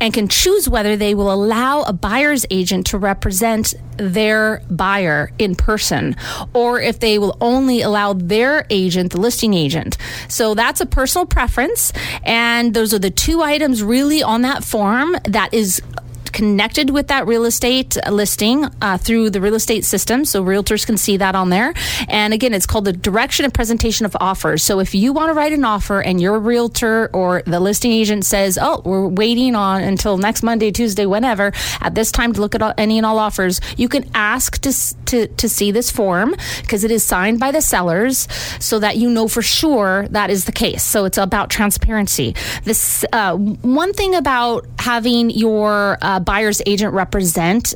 and 0.00 0.12
can 0.12 0.28
choose 0.28 0.68
whether 0.68 0.96
they 0.96 1.14
will 1.14 1.29
allow 1.32 1.82
a 1.82 1.92
buyer's 1.92 2.46
agent 2.50 2.86
to 2.88 2.98
represent 2.98 3.74
their 3.96 4.62
buyer 4.70 5.30
in 5.38 5.54
person, 5.54 6.16
or 6.54 6.80
if 6.80 7.00
they 7.00 7.18
will 7.18 7.36
only 7.40 7.82
allow 7.82 8.12
their 8.12 8.66
agent, 8.70 9.12
the 9.12 9.20
listing 9.20 9.54
agent. 9.54 9.96
So 10.28 10.54
that's 10.54 10.80
a 10.80 10.86
personal 10.86 11.26
preference. 11.26 11.92
And 12.22 12.74
those 12.74 12.94
are 12.94 12.98
the 12.98 13.10
two 13.10 13.42
items 13.42 13.82
really 13.82 14.22
on 14.22 14.42
that 14.42 14.64
form 14.64 15.16
that 15.24 15.52
is 15.52 15.82
connected 16.30 16.90
with 16.90 17.08
that 17.08 17.26
real 17.26 17.44
estate 17.44 17.96
listing 18.10 18.66
uh, 18.80 18.98
through 18.98 19.30
the 19.30 19.40
real 19.40 19.54
estate 19.54 19.84
system. 19.84 20.24
So 20.24 20.44
realtors 20.44 20.86
can 20.86 20.96
see 20.96 21.16
that 21.18 21.34
on 21.34 21.50
there. 21.50 21.74
And 22.08 22.32
again, 22.32 22.54
it's 22.54 22.66
called 22.66 22.84
the 22.84 22.92
direction 22.92 23.44
and 23.44 23.52
presentation 23.52 24.06
of 24.06 24.16
offers. 24.20 24.62
So 24.62 24.80
if 24.80 24.94
you 24.94 25.12
want 25.12 25.30
to 25.30 25.34
write 25.34 25.52
an 25.52 25.64
offer 25.64 26.00
and 26.00 26.20
your 26.20 26.38
realtor 26.38 27.10
or 27.12 27.42
the 27.46 27.60
listing 27.60 27.92
agent 27.92 28.24
says, 28.24 28.58
oh, 28.60 28.82
we're 28.84 29.08
waiting 29.08 29.54
on 29.54 29.82
until 29.82 30.16
next 30.18 30.42
Monday, 30.42 30.70
Tuesday, 30.70 31.06
whenever, 31.06 31.52
at 31.80 31.94
this 31.94 32.12
time 32.12 32.32
to 32.32 32.40
look 32.40 32.54
at 32.54 32.62
all, 32.62 32.74
any 32.78 32.98
and 32.98 33.06
all 33.06 33.18
offers, 33.18 33.60
you 33.76 33.88
can 33.88 34.08
ask 34.14 34.58
to, 34.60 34.72
to, 35.06 35.26
to 35.26 35.48
see 35.48 35.70
this 35.70 35.90
form 35.90 36.34
because 36.62 36.84
it 36.84 36.90
is 36.90 37.02
signed 37.02 37.40
by 37.40 37.50
the 37.50 37.60
sellers 37.60 38.28
so 38.60 38.78
that 38.78 38.96
you 38.96 39.10
know 39.10 39.28
for 39.28 39.42
sure 39.42 40.06
that 40.08 40.30
is 40.30 40.44
the 40.44 40.52
case. 40.52 40.82
So 40.82 41.04
it's 41.04 41.18
about 41.18 41.50
transparency. 41.50 42.34
This 42.64 43.04
uh, 43.12 43.36
one 43.36 43.92
thing 43.92 44.14
about 44.14 44.66
having 44.78 45.30
your 45.30 45.98
uh, 46.02 46.19
buyer's 46.20 46.62
agent 46.66 46.94
represent. 46.94 47.74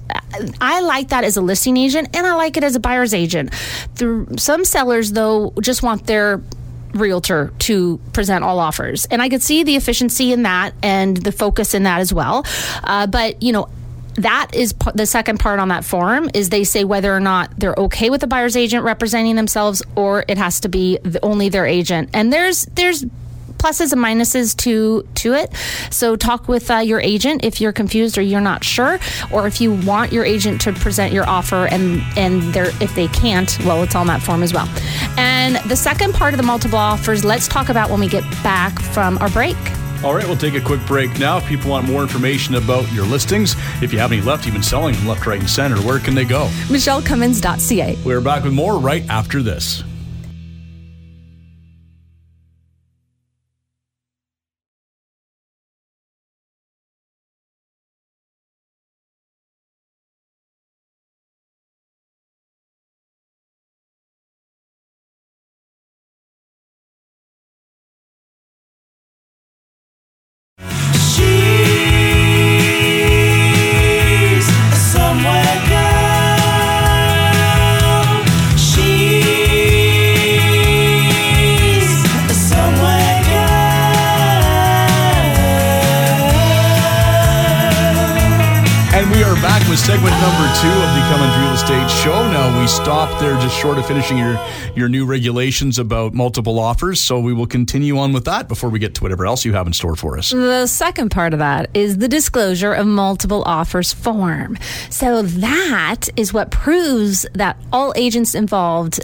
I 0.60 0.80
like 0.80 1.08
that 1.08 1.24
as 1.24 1.36
a 1.36 1.40
listing 1.40 1.76
agent, 1.76 2.16
and 2.16 2.26
I 2.26 2.34
like 2.34 2.56
it 2.56 2.64
as 2.64 2.76
a 2.76 2.80
buyer's 2.80 3.14
agent. 3.14 3.52
Some 4.36 4.64
sellers, 4.64 5.12
though, 5.12 5.52
just 5.60 5.82
want 5.82 6.06
their 6.06 6.42
realtor 6.94 7.52
to 7.58 7.98
present 8.12 8.44
all 8.44 8.58
offers. 8.58 9.04
And 9.06 9.20
I 9.20 9.28
could 9.28 9.42
see 9.42 9.64
the 9.64 9.76
efficiency 9.76 10.32
in 10.32 10.42
that 10.42 10.74
and 10.82 11.16
the 11.16 11.32
focus 11.32 11.74
in 11.74 11.82
that 11.82 12.00
as 12.00 12.14
well. 12.14 12.46
Uh, 12.82 13.06
but, 13.06 13.42
you 13.42 13.52
know, 13.52 13.68
that 14.16 14.54
is 14.54 14.74
the 14.94 15.06
second 15.06 15.40
part 15.40 15.58
on 15.58 15.68
that 15.68 15.84
form 15.84 16.30
is 16.34 16.48
they 16.48 16.64
say 16.64 16.84
whether 16.84 17.14
or 17.14 17.20
not 17.20 17.52
they're 17.58 17.74
okay 17.74 18.10
with 18.10 18.20
the 18.20 18.26
buyer's 18.26 18.56
agent 18.56 18.84
representing 18.84 19.34
themselves 19.34 19.82
or 19.96 20.24
it 20.28 20.38
has 20.38 20.60
to 20.60 20.68
be 20.68 20.98
the, 21.02 21.22
only 21.24 21.48
their 21.48 21.66
agent 21.66 22.10
and 22.12 22.32
there's 22.32 22.64
there's 22.66 23.04
pluses 23.64 23.92
and 23.92 24.02
minuses 24.02 24.54
to 24.56 25.06
to 25.14 25.32
it. 25.32 25.50
So 25.90 26.16
talk 26.16 26.48
with 26.48 26.70
uh, 26.70 26.78
your 26.78 27.00
agent 27.00 27.44
if 27.44 27.62
you're 27.62 27.72
confused 27.72 28.18
or 28.18 28.22
you're 28.22 28.42
not 28.42 28.62
sure, 28.62 28.98
or 29.32 29.46
if 29.46 29.58
you 29.60 29.72
want 29.72 30.12
your 30.12 30.24
agent 30.24 30.60
to 30.62 30.72
present 30.74 31.14
your 31.14 31.26
offer 31.26 31.66
and 31.68 32.02
and 32.16 32.42
they 32.52 32.64
if 32.80 32.94
they 32.94 33.08
can't, 33.08 33.58
well, 33.64 33.82
it's 33.82 33.94
on 33.94 34.06
that 34.08 34.20
form 34.20 34.42
as 34.42 34.52
well. 34.52 34.68
And 35.16 35.56
the 35.70 35.76
second 35.76 36.12
part 36.12 36.34
of 36.34 36.38
the 36.38 36.44
multiple 36.44 36.78
offers, 36.78 37.24
let's 37.24 37.48
talk 37.48 37.70
about 37.70 37.88
when 37.88 38.00
we 38.00 38.08
get 38.08 38.24
back 38.42 38.78
from 38.80 39.16
our 39.18 39.30
break. 39.30 39.56
All 40.02 40.14
right, 40.14 40.26
we'll 40.26 40.36
take 40.36 40.54
a 40.54 40.60
quick 40.60 40.84
break 40.86 41.18
now. 41.18 41.38
If 41.38 41.46
people 41.46 41.70
want 41.70 41.88
more 41.88 42.02
information 42.02 42.56
about 42.56 42.92
your 42.92 43.06
listings, 43.06 43.56
if 43.80 43.90
you 43.90 43.98
have 43.98 44.12
any 44.12 44.20
left, 44.20 44.44
you've 44.44 44.52
been 44.52 44.62
selling 44.62 44.94
them 44.94 45.06
left, 45.06 45.26
right, 45.26 45.40
and 45.40 45.48
center, 45.48 45.76
where 45.78 45.98
can 45.98 46.14
they 46.14 46.26
go? 46.26 46.48
MicheleCummins.ca. 46.68 47.96
We're 48.04 48.20
back 48.20 48.44
with 48.44 48.52
more 48.52 48.78
right 48.78 49.08
after 49.08 49.42
this. 49.42 49.82
Of 93.78 93.86
finishing 93.86 94.18
your 94.18 94.38
your 94.74 94.88
new 94.88 95.06
regulations 95.06 95.78
about 95.78 96.14
multiple 96.14 96.58
offers, 96.58 97.00
so 97.00 97.20
we 97.20 97.32
will 97.32 97.46
continue 97.46 97.98
on 97.98 98.12
with 98.12 98.24
that 98.24 98.48
before 98.48 98.70
we 98.70 98.78
get 98.78 98.94
to 98.96 99.02
whatever 99.02 99.26
else 99.26 99.44
you 99.44 99.52
have 99.52 99.66
in 99.66 99.72
store 99.72 99.96
for 99.96 100.18
us. 100.18 100.30
The 100.30 100.66
second 100.66 101.10
part 101.10 101.32
of 101.32 101.38
that 101.38 101.70
is 101.74 101.98
the 101.98 102.08
disclosure 102.08 102.72
of 102.72 102.86
multiple 102.86 103.42
offers 103.46 103.92
form. 103.92 104.58
So 104.90 105.22
that 105.22 106.08
is 106.16 106.32
what 106.32 106.50
proves 106.50 107.26
that 107.34 107.56
all 107.72 107.92
agents 107.96 108.34
involved 108.34 109.00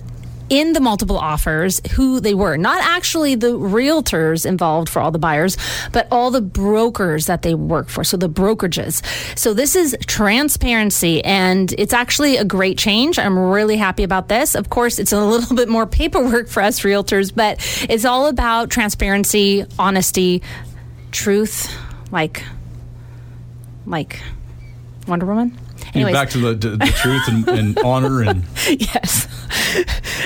in 0.51 0.73
the 0.73 0.81
multiple 0.81 1.17
offers 1.17 1.81
who 1.93 2.21
they 2.21 2.35
were. 2.35 2.57
Not 2.57 2.83
actually 2.83 3.37
the 3.37 3.53
realtors 3.53 4.45
involved 4.45 4.89
for 4.89 5.01
all 5.01 5.11
the 5.11 5.19
buyers, 5.19 5.57
but 5.93 6.09
all 6.11 6.31
the 6.31 6.43
brokers 6.43 7.27
that 7.27 7.43
they 7.43 7.55
work 7.55 7.89
for. 7.89 8.05
So 8.05 8.17
the 8.17 8.29
brokerages. 8.29 9.03
So 9.39 9.55
this 9.55 9.77
is 9.77 9.97
transparency 10.07 11.25
and 11.25 11.73
it's 11.79 11.95
actually 11.95 12.37
a 12.37 12.45
great 12.45 12.77
change. 12.77 13.19
I'm 13.19 13.39
really 13.39 13.77
happy 13.77 14.03
about 14.03 14.29
this. 14.29 14.55
Of 14.55 14.69
course, 14.69 14.99
it's 14.99 15.13
a 15.13 15.25
little 15.25 15.57
bit 15.61 15.69
more 15.69 15.87
paperwork 15.87 16.49
for 16.49 16.63
us 16.63 16.81
realtors, 16.81 17.35
but 17.35 17.59
it's 17.89 18.05
all 18.05 18.27
about 18.27 18.71
transparency, 18.71 19.65
honesty, 19.79 20.43
truth, 21.13 21.73
like, 22.11 22.43
like 23.87 24.21
Wonder 25.07 25.27
Woman. 25.27 25.57
Anyways. 25.95 26.13
Back 26.13 26.31
to 26.31 26.39
the, 26.39 26.55
the, 26.55 26.77
the 26.77 26.93
truth 26.97 27.29
and, 27.29 27.49
and, 27.49 27.79
honor 27.85 28.23
and 28.23 28.45
yes, 28.69 29.27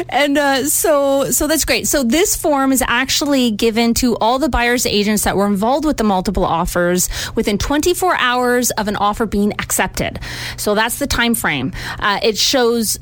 and 0.09 0.37
uh, 0.37 0.65
so 0.67 1.31
so 1.31 1.47
that's 1.47 1.65
great. 1.65 1.87
So 1.87 2.03
this 2.03 2.37
form 2.37 2.73
is 2.73 2.83
actually 2.87 3.51
given 3.51 3.95
to 3.95 4.17
all 4.17 4.39
the 4.39 4.49
buyers 4.49 4.87
agents 4.87 5.25
that 5.25 5.37
were 5.37 5.47
involved 5.47 5.85
with 5.85 5.97
the 5.97 6.05
multiple 6.05 6.45
offers 6.45 7.09
within 7.35 7.59
24 7.59 8.17
hours 8.17 8.71
of 8.73 8.89
an 8.89 8.97
offer 8.97 9.27
being 9.27 9.53
accepted. 9.53 10.19
So 10.57 10.75
that's 10.75 10.99
the 10.99 11.07
time 11.07 11.35
frame. 11.35 11.73
Uh, 11.99 12.21
it 12.23 12.37
shows 12.37 12.99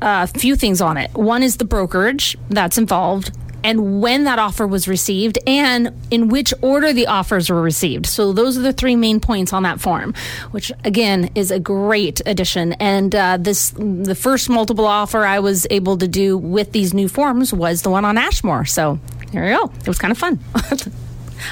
a 0.00 0.26
few 0.26 0.56
things 0.56 0.80
on 0.80 0.96
it. 0.96 1.12
One 1.14 1.42
is 1.42 1.56
the 1.56 1.64
brokerage 1.64 2.36
that's 2.50 2.78
involved 2.78 3.32
and 3.64 4.00
when 4.00 4.24
that 4.24 4.38
offer 4.38 4.66
was 4.66 4.88
received 4.88 5.38
and 5.46 5.92
in 6.10 6.28
which 6.28 6.52
order 6.62 6.92
the 6.92 7.06
offers 7.06 7.50
were 7.50 7.62
received. 7.62 8.06
So 8.06 8.32
those 8.32 8.56
are 8.56 8.62
the 8.62 8.72
three 8.72 8.96
main 8.96 9.20
points 9.20 9.52
on 9.52 9.62
that 9.64 9.80
form, 9.80 10.14
which 10.50 10.72
again 10.84 11.30
is 11.34 11.50
a 11.50 11.58
great 11.58 12.20
addition. 12.26 12.74
And 12.74 13.14
uh, 13.14 13.36
this 13.38 13.70
the 13.70 14.14
first 14.14 14.48
multiple 14.48 14.86
offer 14.86 15.24
I 15.24 15.40
was 15.40 15.66
able 15.70 15.98
to 15.98 16.08
do 16.08 16.36
with 16.36 16.72
these 16.72 16.94
new 16.94 17.08
forms 17.08 17.52
was 17.52 17.82
the 17.82 17.90
one 17.90 18.04
on 18.04 18.18
Ashmore. 18.18 18.64
So 18.64 18.98
there 19.32 19.48
you 19.50 19.56
go. 19.56 19.72
It 19.80 19.88
was 19.88 19.98
kind 19.98 20.12
of 20.12 20.18
fun. 20.18 20.38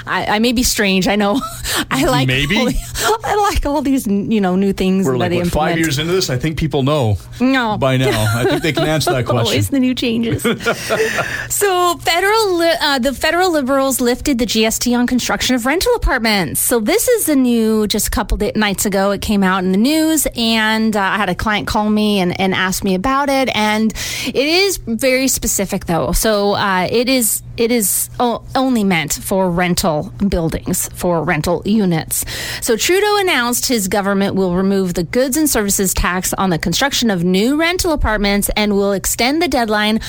I, 0.07 0.27
I, 0.37 0.39
may 0.39 0.53
be 0.53 0.63
strange. 0.63 1.09
I 1.09 1.17
know. 1.17 1.41
I 1.91 2.05
like 2.05 2.27
maybe. 2.27 2.57
All, 2.57 2.69
I 3.25 3.35
like 3.53 3.67
all 3.67 3.83
these 3.83 4.07
you 4.07 4.41
know 4.41 4.57
new 4.57 4.73
things 4.73 5.07
We're 5.07 5.17
like 5.17 5.33
what, 5.33 5.49
five 5.49 5.79
years 5.79 5.99
into 5.99 6.13
this. 6.13 6.31
I 6.31 6.39
think 6.39 6.59
people 6.59 6.83
know. 6.83 7.19
No. 7.41 7.77
by 7.79 7.97
now. 7.97 8.11
I 8.37 8.45
think 8.45 8.63
they 8.63 8.73
can 8.73 8.85
answer 8.85 9.13
that 9.13 9.27
question. 9.27 9.47
Always 9.47 9.71
the 9.71 9.81
new 9.81 9.95
changes. 9.95 10.43
so 10.43 11.97
federal, 11.99 12.61
uh, 12.61 12.99
the 12.99 13.13
federal 13.13 13.53
liberals 13.53 14.01
lifted 14.01 14.39
the 14.39 14.47
GST 14.47 14.97
on 14.97 15.07
construction 15.07 15.55
of 15.55 15.67
rental 15.67 15.95
apartments. 15.95 16.61
So 16.61 16.81
this 16.81 17.09
is 17.09 17.27
the 17.27 17.37
new. 17.37 17.87
Just 17.87 18.09
a 18.09 18.11
couple 18.11 18.43
of 18.43 18.57
nights 18.57 18.87
ago, 18.87 19.11
it 19.11 19.21
came 19.21 19.43
out 19.43 19.65
in 19.65 19.73
the 19.73 19.79
news, 19.79 20.27
and 20.37 20.97
uh, 20.97 21.01
I 21.01 21.17
had 21.17 21.29
a 21.29 21.35
client 21.35 21.67
call 21.67 21.91
me 21.91 22.21
and, 22.21 22.39
and 22.41 22.55
ask 22.55 22.85
me 22.85 22.95
about 22.95 23.29
it. 23.29 23.49
And 23.55 23.93
it 24.27 24.37
is 24.37 24.79
very 24.79 25.29
specific, 25.29 25.87
though. 25.87 26.13
So 26.13 26.55
uh, 26.55 26.89
it 26.91 27.09
is 27.09 27.43
it 27.57 27.71
is 27.71 28.11
only 28.19 28.85
meant 28.85 29.15
for 29.15 29.51
rental 29.51 30.13
buildings, 30.29 30.89
for 30.95 31.23
rental 31.23 31.63
units. 31.65 32.25
So 32.61 32.77
Trudeau 32.77 33.17
announced 33.19 33.67
his 33.67 33.89
government 33.89 34.35
will 34.35 34.55
remove 34.55 34.95
the 34.95 35.05
goods 35.05 35.37
and 35.37 35.49
services 35.49 35.95
tax 35.95 36.33
on 36.35 36.51
the 36.51 36.59
construction 36.59 37.11
of 37.11 37.25
new 37.25 37.59
rental 37.59 37.93
apartments 37.93 38.51
and 38.57 38.75
will 38.75 38.93
extend 38.93 39.43
the 39.43 39.49
deadline 39.49 40.01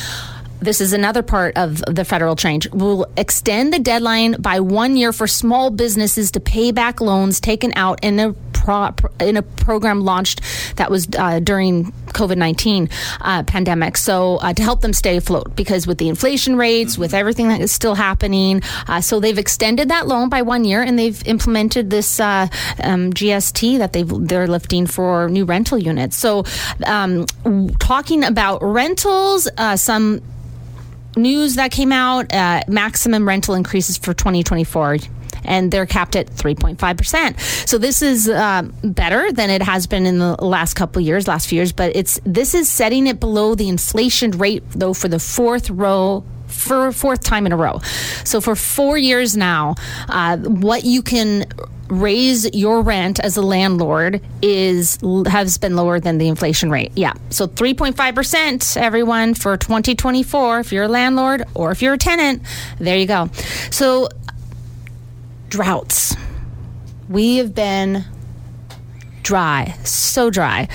this 0.59 0.81
is 0.81 0.91
another 0.91 1.21
part 1.21 1.55
of 1.55 1.83
the 1.85 2.03
federal 2.03 2.35
change. 2.35 2.69
Will 2.71 3.05
extend 3.15 3.71
the 3.71 3.79
deadline 3.79 4.33
by 4.39 4.59
one 4.59 4.97
year 4.97 5.13
for 5.13 5.27
small 5.27 5.69
businesses 5.69 6.31
to 6.31 6.39
pay 6.39 6.71
back 6.71 6.99
loans 6.99 7.39
taken 7.39 7.73
out 7.75 8.03
in 8.03 8.19
a 8.19 8.33
pro, 8.67 9.09
in 9.19 9.37
a 9.37 9.41
program 9.41 10.01
launched 10.01 10.41
that 10.75 10.91
was 10.91 11.07
uh, 11.17 11.39
during 11.39 11.91
COVID 12.13 12.37
nineteen 12.37 12.89
uh, 13.21 13.43
pandemic. 13.43 13.97
So 13.97 14.37
uh, 14.37 14.53
to 14.53 14.63
help 14.63 14.81
them 14.81 14.93
stay 14.93 15.17
afloat, 15.17 15.55
because 15.55 15.87
with 15.87 15.97
the 15.97 16.09
inflation 16.09 16.57
rates, 16.57 16.93
mm-hmm. 16.93 17.01
with 17.01 17.13
everything 17.13 17.47
that 17.47 17.61
is 17.61 17.71
still 17.71 17.95
happening, 17.95 18.61
uh, 18.87 19.01
so 19.01 19.19
they've 19.19 19.37
extended 19.37 19.89
that 19.89 20.07
loan 20.07 20.29
by 20.29 20.41
one 20.41 20.65
year, 20.65 20.81
and 20.81 20.99
they've 20.99 21.25
implemented 21.27 21.89
this 21.89 22.19
uh, 22.19 22.47
um, 22.83 23.13
GST 23.13 23.77
that 23.79 23.93
they 23.93 24.03
they're 24.03 24.47
lifting 24.47 24.85
for 24.85 25.29
new 25.29 25.45
rental 25.45 25.77
units. 25.77 26.15
So 26.15 26.43
um, 26.85 27.25
talking 27.79 28.23
about 28.23 28.61
rentals, 28.61 29.47
uh, 29.57 29.77
some 29.77 30.21
news 31.15 31.55
that 31.55 31.71
came 31.71 31.91
out 31.91 32.31
uh, 32.33 32.61
maximum 32.67 33.27
rental 33.27 33.55
increases 33.55 33.97
for 33.97 34.13
2024 34.13 34.97
and 35.43 35.71
they're 35.71 35.85
capped 35.85 36.15
at 36.15 36.27
3.5%. 36.27 37.67
So 37.67 37.77
this 37.77 38.01
is 38.01 38.29
uh, 38.29 38.63
better 38.83 39.31
than 39.31 39.49
it 39.49 39.61
has 39.61 39.87
been 39.87 40.05
in 40.05 40.19
the 40.19 40.35
last 40.43 40.73
couple 40.75 41.01
years, 41.01 41.27
last 41.27 41.47
few 41.47 41.57
years, 41.57 41.71
but 41.71 41.95
it's 41.95 42.19
this 42.25 42.53
is 42.53 42.69
setting 42.69 43.07
it 43.07 43.19
below 43.19 43.55
the 43.55 43.69
inflation 43.69 44.31
rate 44.31 44.63
though 44.71 44.93
for 44.93 45.07
the 45.07 45.19
fourth 45.19 45.69
row 45.69 46.23
for 46.47 46.91
fourth 46.91 47.23
time 47.23 47.45
in 47.45 47.51
a 47.51 47.57
row. 47.57 47.79
So 48.23 48.41
for 48.41 48.55
four 48.55 48.97
years 48.97 49.35
now, 49.35 49.75
uh, 50.09 50.37
what 50.37 50.83
you 50.85 51.01
can 51.01 51.45
raise 51.89 52.49
your 52.53 52.81
rent 52.81 53.19
as 53.19 53.37
a 53.37 53.41
landlord 53.41 54.21
is 54.41 54.99
has 55.27 55.57
been 55.57 55.75
lower 55.75 55.99
than 55.99 56.17
the 56.17 56.27
inflation 56.27 56.69
rate. 56.69 56.91
Yeah. 56.95 57.13
So 57.29 57.47
3.5% 57.47 58.77
everyone 58.77 59.33
for 59.33 59.57
2024 59.57 60.59
if 60.59 60.71
you're 60.71 60.83
a 60.83 60.89
landlord 60.89 61.45
or 61.53 61.71
if 61.71 61.81
you're 61.81 61.93
a 61.93 61.97
tenant. 61.97 62.41
There 62.79 62.97
you 62.97 63.07
go. 63.07 63.29
So 63.71 64.09
droughts. 65.49 66.15
We 67.09 67.37
have 67.37 67.55
been 67.55 68.05
dry, 69.23 69.75
so 69.83 70.29
dry 70.29 70.67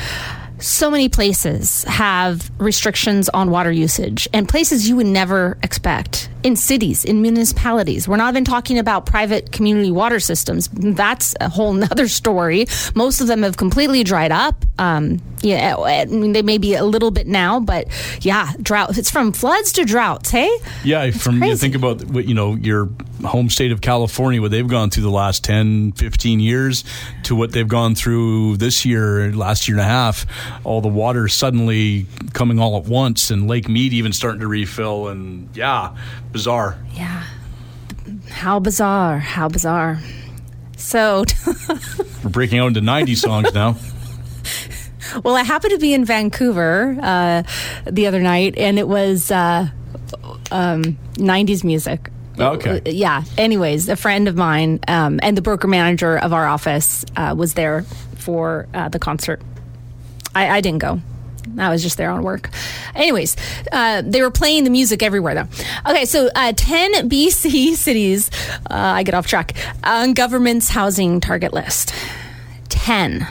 so 0.62 0.91
many 0.91 1.09
places 1.09 1.83
have 1.85 2.50
restrictions 2.59 3.29
on 3.31 3.50
water 3.50 3.73
usage 3.73 4.29
and 4.33 4.49
places 4.49 4.88
you 4.88 4.95
would 4.97 5.07
never 5.07 5.59
expect 5.62 6.29
in 6.42 6.56
cities, 6.56 7.04
in 7.04 7.22
municipalities. 7.22 8.08
We're 8.08 8.16
not 8.16 8.32
even 8.32 8.44
talking 8.44 8.78
about 8.78 9.06
private 9.06 9.52
community 9.52 9.90
water 9.90 10.20
systems. 10.20 10.68
That's 10.68 11.34
a 11.40 11.49
whole 11.49 11.72
nother 11.72 12.08
story. 12.08 12.66
Most 12.94 13.20
of 13.20 13.26
them 13.26 13.42
have 13.42 13.56
completely 13.56 14.04
dried 14.04 14.32
up. 14.32 14.64
Um, 14.78 15.20
yeah, 15.42 15.76
I 15.76 16.04
mean, 16.06 16.32
they 16.32 16.42
may 16.42 16.58
be 16.58 16.75
a 16.75 16.84
little 16.84 17.11
bit 17.11 17.26
now, 17.26 17.61
but 17.61 17.88
yeah, 18.20 18.52
drought. 18.62 18.96
It's 18.96 19.11
from 19.11 19.32
floods 19.32 19.72
to 19.72 19.84
droughts. 19.84 20.30
Hey, 20.30 20.50
yeah. 20.84 21.04
It's 21.04 21.22
from 21.22 21.42
you 21.42 21.56
think 21.56 21.75
about 21.75 22.04
what 22.04 22.26
you 22.26 22.34
know 22.34 22.54
your 22.54 22.88
home 23.25 23.50
state 23.50 23.72
of 23.72 23.80
California, 23.80 24.40
what 24.40 24.50
they've 24.50 24.66
gone 24.66 24.90
through 24.90 25.02
the 25.02 25.11
last 25.11 25.44
10, 25.44 25.92
15 25.92 26.40
years, 26.40 26.84
to 27.25 27.37
what 27.37 27.52
they've 27.52 27.68
gone 27.68 27.94
through 27.94 28.56
this 28.56 28.84
year, 28.84 29.32
last 29.32 29.68
year 29.68 29.76
and 29.76 29.82
a 29.82 29.88
half. 29.88 30.26
All 30.64 30.80
the 30.80 30.88
water 30.88 31.28
suddenly 31.28 32.06
coming 32.32 32.58
all 32.58 32.76
at 32.76 32.84
once, 32.84 33.30
and 33.30 33.49
Lake 33.49 33.68
Mead 33.68 33.92
even 33.92 34.12
starting 34.12 34.40
to 34.40 34.49
refill, 34.49 35.08
and 35.08 35.49
yeah, 35.56 35.96
bizarre. 36.32 36.78
Yeah, 36.94 37.24
how 38.28 38.58
bizarre! 38.58 39.18
How 39.18 39.48
bizarre. 39.48 40.00
So 40.76 41.24
we're 42.24 42.30
breaking 42.30 42.58
out 42.58 42.66
into 42.68 42.80
90 42.80 43.14
songs 43.14 43.54
now. 43.54 43.76
Well, 45.22 45.36
I 45.36 45.42
happened 45.42 45.72
to 45.72 45.78
be 45.78 45.92
in 45.92 46.04
Vancouver 46.04 46.96
uh, 47.00 47.42
the 47.90 48.06
other 48.06 48.20
night, 48.20 48.56
and 48.56 48.78
it 48.78 48.88
was 48.88 49.30
uh, 49.30 49.68
um, 50.50 50.98
90s 51.14 51.64
music. 51.64 52.10
Okay. 52.38 52.82
Yeah. 52.86 53.24
Anyways, 53.36 53.88
a 53.88 53.96
friend 53.96 54.26
of 54.26 54.36
mine 54.36 54.80
um, 54.88 55.20
and 55.22 55.36
the 55.36 55.42
broker 55.42 55.68
manager 55.68 56.16
of 56.16 56.32
our 56.32 56.46
office 56.46 57.04
uh, 57.16 57.34
was 57.36 57.54
there 57.54 57.82
for 58.16 58.66
uh, 58.72 58.88
the 58.88 58.98
concert. 58.98 59.40
I, 60.34 60.48
I, 60.48 60.60
didn't 60.62 60.78
go. 60.78 61.00
I 61.58 61.68
was 61.68 61.82
just 61.82 61.96
there 61.96 62.11
on 62.11 62.22
work. 62.22 62.50
Anyways, 62.94 63.37
uh, 63.70 64.02
they 64.04 64.22
were 64.22 64.30
playing 64.30 64.64
the 64.64 64.70
music 64.70 65.02
everywhere, 65.02 65.34
though. 65.34 65.90
Okay, 65.90 66.04
so 66.04 66.28
10 66.30 67.08
BC 67.08 67.75
cities, 67.75 68.30
I 68.68 69.02
get 69.02 69.14
off 69.14 69.26
track, 69.26 69.54
on 69.84 70.14
government's 70.14 70.68
housing 70.68 71.20
target 71.20 71.52
list. 71.52 71.94
10. 72.68 73.26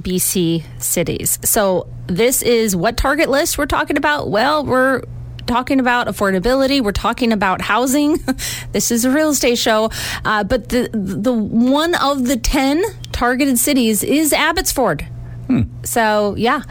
BC 0.00 0.64
cities. 0.82 1.38
So, 1.44 1.88
this 2.06 2.42
is 2.42 2.76
what 2.76 2.96
target 2.96 3.30
list 3.30 3.56
we're 3.56 3.66
talking 3.66 3.96
about? 3.96 4.28
Well, 4.28 4.64
we're 4.64 5.02
talking 5.46 5.80
about 5.80 6.06
affordability. 6.06 6.82
We're 6.82 6.92
talking 6.92 7.32
about 7.32 7.60
housing. 7.60 8.18
this 8.72 8.90
is 8.90 9.04
a 9.04 9.10
real 9.10 9.30
estate 9.30 9.58
show. 9.58 9.90
Uh, 10.24 10.44
but 10.44 10.68
the, 10.68 10.90
the 10.92 11.32
one 11.32 11.94
of 11.94 12.26
the 12.26 12.36
10 12.36 12.82
targeted 13.12 13.58
cities 13.58 14.02
is 14.02 14.32
Abbotsford. 14.32 15.06
Hmm. 15.46 15.62
So, 15.84 16.34
yeah, 16.36 16.62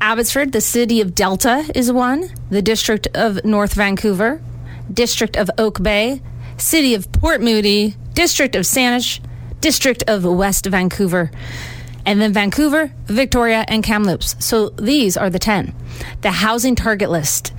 Abbotsford, 0.00 0.52
the 0.52 0.60
city 0.60 1.00
of 1.00 1.14
Delta 1.14 1.70
is 1.74 1.92
one, 1.92 2.28
the 2.50 2.62
district 2.62 3.08
of 3.14 3.44
North 3.44 3.74
Vancouver, 3.74 4.40
district 4.92 5.36
of 5.36 5.50
Oak 5.58 5.82
Bay, 5.82 6.20
city 6.56 6.94
of 6.94 7.10
Port 7.12 7.40
Moody, 7.40 7.94
district 8.14 8.56
of 8.56 8.64
Saanich, 8.64 9.20
district 9.60 10.02
of 10.08 10.24
West 10.24 10.66
Vancouver 10.66 11.30
and 12.08 12.22
then 12.22 12.32
Vancouver, 12.32 12.90
Victoria, 13.04 13.66
and 13.68 13.84
Kamloops. 13.84 14.34
So 14.38 14.70
these 14.70 15.18
are 15.18 15.28
the 15.28 15.38
10. 15.38 15.74
The 16.22 16.30
housing 16.30 16.74
target 16.74 17.10
list. 17.10 17.52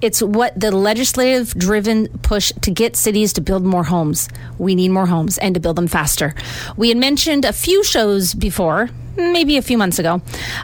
It's 0.00 0.22
what 0.22 0.58
the 0.58 0.70
legislative 0.70 1.54
driven 1.54 2.08
push 2.18 2.52
to 2.62 2.70
get 2.70 2.96
cities 2.96 3.32
to 3.34 3.40
build 3.40 3.64
more 3.64 3.84
homes. 3.84 4.28
We 4.58 4.74
need 4.74 4.90
more 4.90 5.06
homes 5.06 5.38
and 5.38 5.54
to 5.54 5.60
build 5.60 5.76
them 5.76 5.86
faster. 5.86 6.34
We 6.76 6.88
had 6.88 6.98
mentioned 6.98 7.44
a 7.44 7.52
few 7.52 7.82
shows 7.82 8.34
before, 8.34 8.90
maybe 9.16 9.56
a 9.56 9.62
few 9.62 9.78
months 9.78 9.98
ago, 9.98 10.20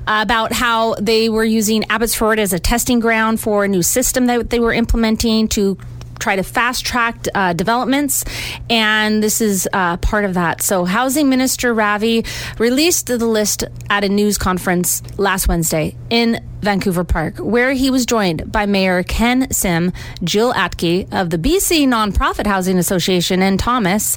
about 0.07 0.53
how 0.53 0.95
they 0.95 1.29
were 1.29 1.45
using 1.45 1.85
Abbotsford 1.88 2.38
as 2.38 2.53
a 2.53 2.59
testing 2.59 3.01
ground 3.01 3.40
for 3.40 3.64
a 3.64 3.68
new 3.68 3.83
system 3.83 4.27
that 4.27 4.51
they 4.51 4.61
were 4.61 4.73
implementing 4.73 5.49
to 5.49 5.79
try 6.18 6.37
to 6.37 6.42
fast 6.45 6.87
track 6.87 7.27
uh, 7.35 7.53
developments, 7.53 8.25
and 8.71 9.21
this 9.23 9.40
is 9.40 9.68
uh, 9.73 9.97
part 9.97 10.25
of 10.25 10.35
that. 10.35 10.62
So, 10.62 10.85
Housing 10.85 11.29
Minister 11.29 11.75
Ravi 11.75 12.25
released 12.59 13.09
the 13.09 13.18
list 13.18 13.64
at 13.90 14.05
a 14.05 14.09
news 14.09 14.38
conference 14.38 15.03
last 15.18 15.49
Wednesday 15.49 15.97
in 16.11 16.40
Vancouver 16.62 17.05
Park, 17.05 17.38
where 17.38 17.72
he 17.72 17.90
was 17.90 18.07
joined 18.07 18.51
by 18.51 18.66
Mayor 18.66 19.03
Ken 19.03 19.51
Sim, 19.51 19.92
Jill 20.22 20.53
Atkey 20.55 21.12
of 21.12 21.31
the 21.31 21.38
BC 21.38 21.87
Nonprofit 21.87 22.46
Housing 22.46 22.79
Association, 22.79 23.42
and 23.42 23.59
Thomas 23.59 24.16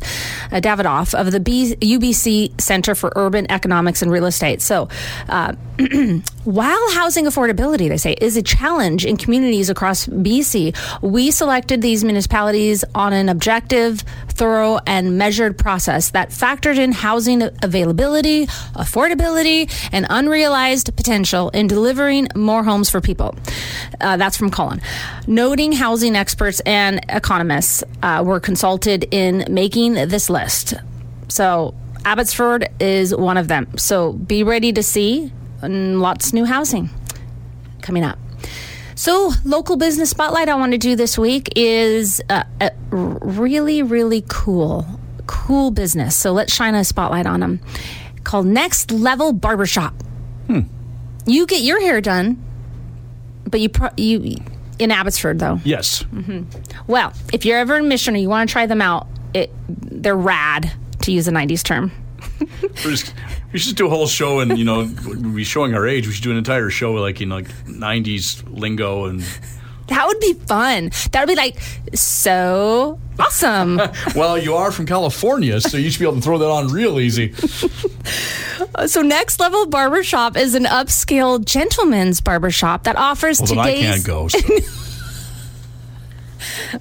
uh, 0.51 0.61
Davidoff 0.61 1.13
of 1.13 1.31
the 1.31 1.39
UBC 1.39 2.59
Center 2.61 2.95
for 2.95 3.11
Urban 3.15 3.49
Economics 3.51 4.01
and 4.01 4.11
Real 4.11 4.25
Estate. 4.25 4.61
So, 4.61 4.89
uh, 5.27 5.53
while 6.45 6.91
housing 6.91 7.25
affordability, 7.25 7.89
they 7.89 7.97
say, 7.97 8.13
is 8.13 8.37
a 8.37 8.41
challenge 8.41 9.05
in 9.05 9.17
communities 9.17 9.69
across 9.69 10.07
BC, 10.07 10.75
we 11.01 11.31
selected 11.31 11.81
these 11.81 12.03
municipalities 12.03 12.85
on 12.93 13.11
an 13.11 13.27
objective, 13.27 14.01
thorough, 14.29 14.79
and 14.85 15.17
measured 15.17 15.57
process 15.57 16.11
that 16.11 16.29
factored 16.29 16.77
in 16.77 16.91
housing 16.91 17.41
availability, 17.63 18.45
affordability, 18.75 19.69
and 19.91 20.05
unrealized 20.09 20.95
potential 20.95 21.49
in 21.49 21.67
delivering 21.67 22.27
more 22.35 22.63
homes 22.63 22.89
for 22.89 23.01
people. 23.01 23.35
Uh, 23.99 24.17
that's 24.17 24.37
from 24.37 24.51
Kahlon. 24.51 24.81
Noting 25.27 25.71
housing 25.71 26.15
experts 26.15 26.59
and 26.61 26.99
economists 27.09 27.83
uh, 28.03 28.23
were 28.25 28.39
consulted 28.39 29.07
in 29.11 29.45
making 29.49 29.93
this 29.93 30.29
list. 30.29 30.75
So, 31.27 31.73
Abbotsford 32.03 32.69
is 32.79 33.15
one 33.15 33.37
of 33.37 33.47
them. 33.47 33.67
So, 33.77 34.13
be 34.13 34.43
ready 34.43 34.71
to 34.73 34.83
see 34.83 35.31
lots 35.61 36.27
of 36.27 36.33
new 36.33 36.45
housing 36.45 36.89
coming 37.81 38.03
up. 38.03 38.19
So, 38.95 39.31
local 39.43 39.75
business 39.75 40.09
spotlight 40.09 40.47
I 40.47 40.55
want 40.55 40.71
to 40.71 40.77
do 40.77 40.95
this 40.95 41.17
week 41.17 41.49
is 41.55 42.21
a 42.29 42.45
really, 42.91 43.83
really 43.83 44.23
cool, 44.29 44.85
cool 45.27 45.71
business. 45.71 46.15
So, 46.15 46.31
let's 46.31 46.53
shine 46.53 46.75
a 46.75 46.83
spotlight 46.83 47.25
on 47.25 47.39
them. 47.39 47.59
Called 48.23 48.45
Next 48.45 48.91
Level 48.91 49.33
Barbershop. 49.33 49.93
Hmm. 50.47 50.61
You 51.25 51.45
get 51.47 51.61
your 51.61 51.81
hair 51.81 52.01
done, 52.01 52.43
but 53.45 53.59
you 53.59 53.69
pro- 53.69 53.89
you 53.97 54.37
in 54.79 54.91
Abbotsford 54.91 55.39
though. 55.39 55.59
Yes. 55.63 56.03
Mm-hmm. 56.03 56.43
Well, 56.87 57.13
if 57.33 57.45
you're 57.45 57.57
ever 57.57 57.77
in 57.77 57.87
Mission 57.87 58.15
or 58.15 58.17
you 58.17 58.29
want 58.29 58.49
to 58.49 58.51
try 58.51 58.65
them 58.65 58.81
out, 58.81 59.07
it 59.33 59.51
they're 59.67 60.15
rad 60.15 60.71
to 61.01 61.11
use 61.11 61.27
a 61.27 61.31
'90s 61.31 61.63
term. 61.63 61.91
just, 62.75 63.13
we 63.51 63.59
should 63.59 63.75
do 63.75 63.87
a 63.87 63.89
whole 63.89 64.07
show, 64.07 64.39
and 64.39 64.57
you 64.57 64.65
know, 64.65 64.85
be 65.35 65.43
showing 65.43 65.73
our 65.73 65.87
age. 65.87 66.07
We 66.07 66.13
should 66.13 66.23
do 66.23 66.31
an 66.31 66.37
entire 66.37 66.69
show 66.69 66.93
like 66.93 67.21
in 67.21 67.29
like 67.29 67.47
'90s 67.65 68.43
lingo 68.47 69.05
and. 69.05 69.23
That 69.87 70.07
would 70.07 70.19
be 70.19 70.33
fun. 70.33 70.91
That 71.11 71.21
would 71.21 71.33
be 71.33 71.35
like 71.35 71.59
so 71.93 72.99
awesome. 73.19 73.79
well, 74.15 74.37
you 74.37 74.55
are 74.55 74.71
from 74.71 74.85
California, 74.85 75.61
so 75.61 75.77
you 75.77 75.89
should 75.91 75.99
be 75.99 76.05
able 76.05 76.15
to 76.15 76.21
throw 76.21 76.37
that 76.37 76.49
on 76.49 76.67
real 76.69 76.99
easy. 76.99 77.33
so, 78.85 79.01
Next 79.01 79.39
Level 79.39 79.67
Barbershop 79.67 80.37
is 80.37 80.55
an 80.55 80.65
upscale 80.65 81.43
gentleman's 81.43 82.21
barbershop 82.21 82.83
that 82.83 82.95
offers 82.95 83.39
well, 83.39 83.47
today's. 83.47 83.85
I 83.85 83.93
can't 83.93 84.05
go. 84.05 84.27
So. 84.27 84.39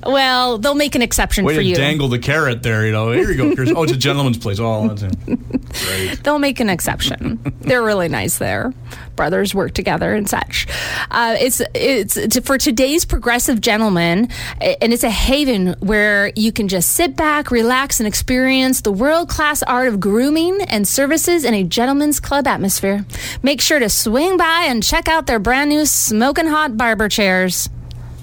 well, 0.05 0.59
they'll 0.59 0.75
make 0.75 0.95
an 0.95 1.03
exception 1.03 1.45
Way 1.45 1.55
for 1.55 1.61
to 1.61 1.67
you. 1.67 1.75
dangle 1.75 2.09
the 2.09 2.19
carrot 2.19 2.63
there, 2.63 2.87
you 2.87 2.93
know. 2.93 3.13
Here 3.13 3.31
you 3.31 3.37
go, 3.37 3.55
Chris. 3.55 3.73
Oh, 3.75 3.83
it's 3.85 3.93
a 3.93 3.97
gentleman's 3.97 4.39
place. 4.39 4.59
Oh, 4.61 4.89
that's 4.89 5.03
it. 5.03 5.17
Great. 5.27 6.23
They'll 6.25 6.39
make 6.39 6.61
an 6.61 6.71
exception. 6.71 7.41
They're 7.61 7.83
really 7.83 8.09
nice 8.09 8.39
there. 8.39 8.73
Brothers 9.17 9.55
work 9.55 9.73
together 9.75 10.15
and 10.15 10.29
such. 10.29 10.67
Uh, 11.11 11.37
it's 11.39 11.61
it's 11.75 12.39
for 12.41 12.59
today's 12.59 13.05
progressive 13.05 13.61
gentleman, 13.61 14.29
and 14.61 14.93
it's 14.93 15.05
a 15.05 15.11
haven 15.11 15.75
where 15.81 16.33
you 16.37 16.51
can 16.53 16.69
just 16.69 16.91
sit 16.93 17.17
back, 17.17 17.51
relax, 17.51 18.01
and 18.01 18.07
experience 18.07 18.81
the 18.81 18.93
world 18.93 19.29
class 19.29 19.63
art 19.63 19.89
of 19.89 20.01
grooming 20.01 20.61
and 20.69 20.87
services 20.89 21.45
in 21.45 21.55
a 21.55 21.63
gentleman's 21.65 22.19
club 22.21 22.47
atmosphere. 22.47 23.05
Make 23.43 23.61
sure 23.61 23.79
to 23.79 23.89
swing 23.89 24.37
by 24.37 24.65
and 24.67 24.83
check 24.83 25.09
out 25.09 25.27
their 25.27 25.39
brand 25.39 25.71
new 25.71 25.87
smoking 25.87 26.47
hot 26.47 26.77
barber 26.77 27.09
chairs. 27.09 27.69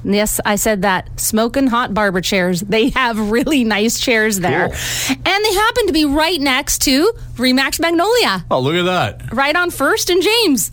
Yes, 0.04 0.40
I 0.46 0.56
said 0.56 0.82
that. 0.82 1.20
Smoking 1.20 1.68
hot 1.68 1.94
barber 1.94 2.22
chairs. 2.22 2.62
They 2.62 2.90
have 2.90 3.32
really 3.32 3.64
nice 3.64 4.00
chairs 4.00 4.40
there. 4.40 4.68
Cool. 4.70 5.16
And 5.26 5.46
they 5.46 5.54
happen 5.54 5.88
to 5.88 5.94
be 5.94 6.06
right 6.06 6.40
next 6.42 6.80
to 6.84 7.12
Remax 7.36 7.80
Magnolia, 7.80 8.44
Oh, 8.50 8.60
look 8.60 8.76
at 8.76 8.84
that. 8.86 9.32
right 9.34 9.56
on 9.56 9.70
First 9.72 10.10
and 10.10 10.22
James. 10.22 10.72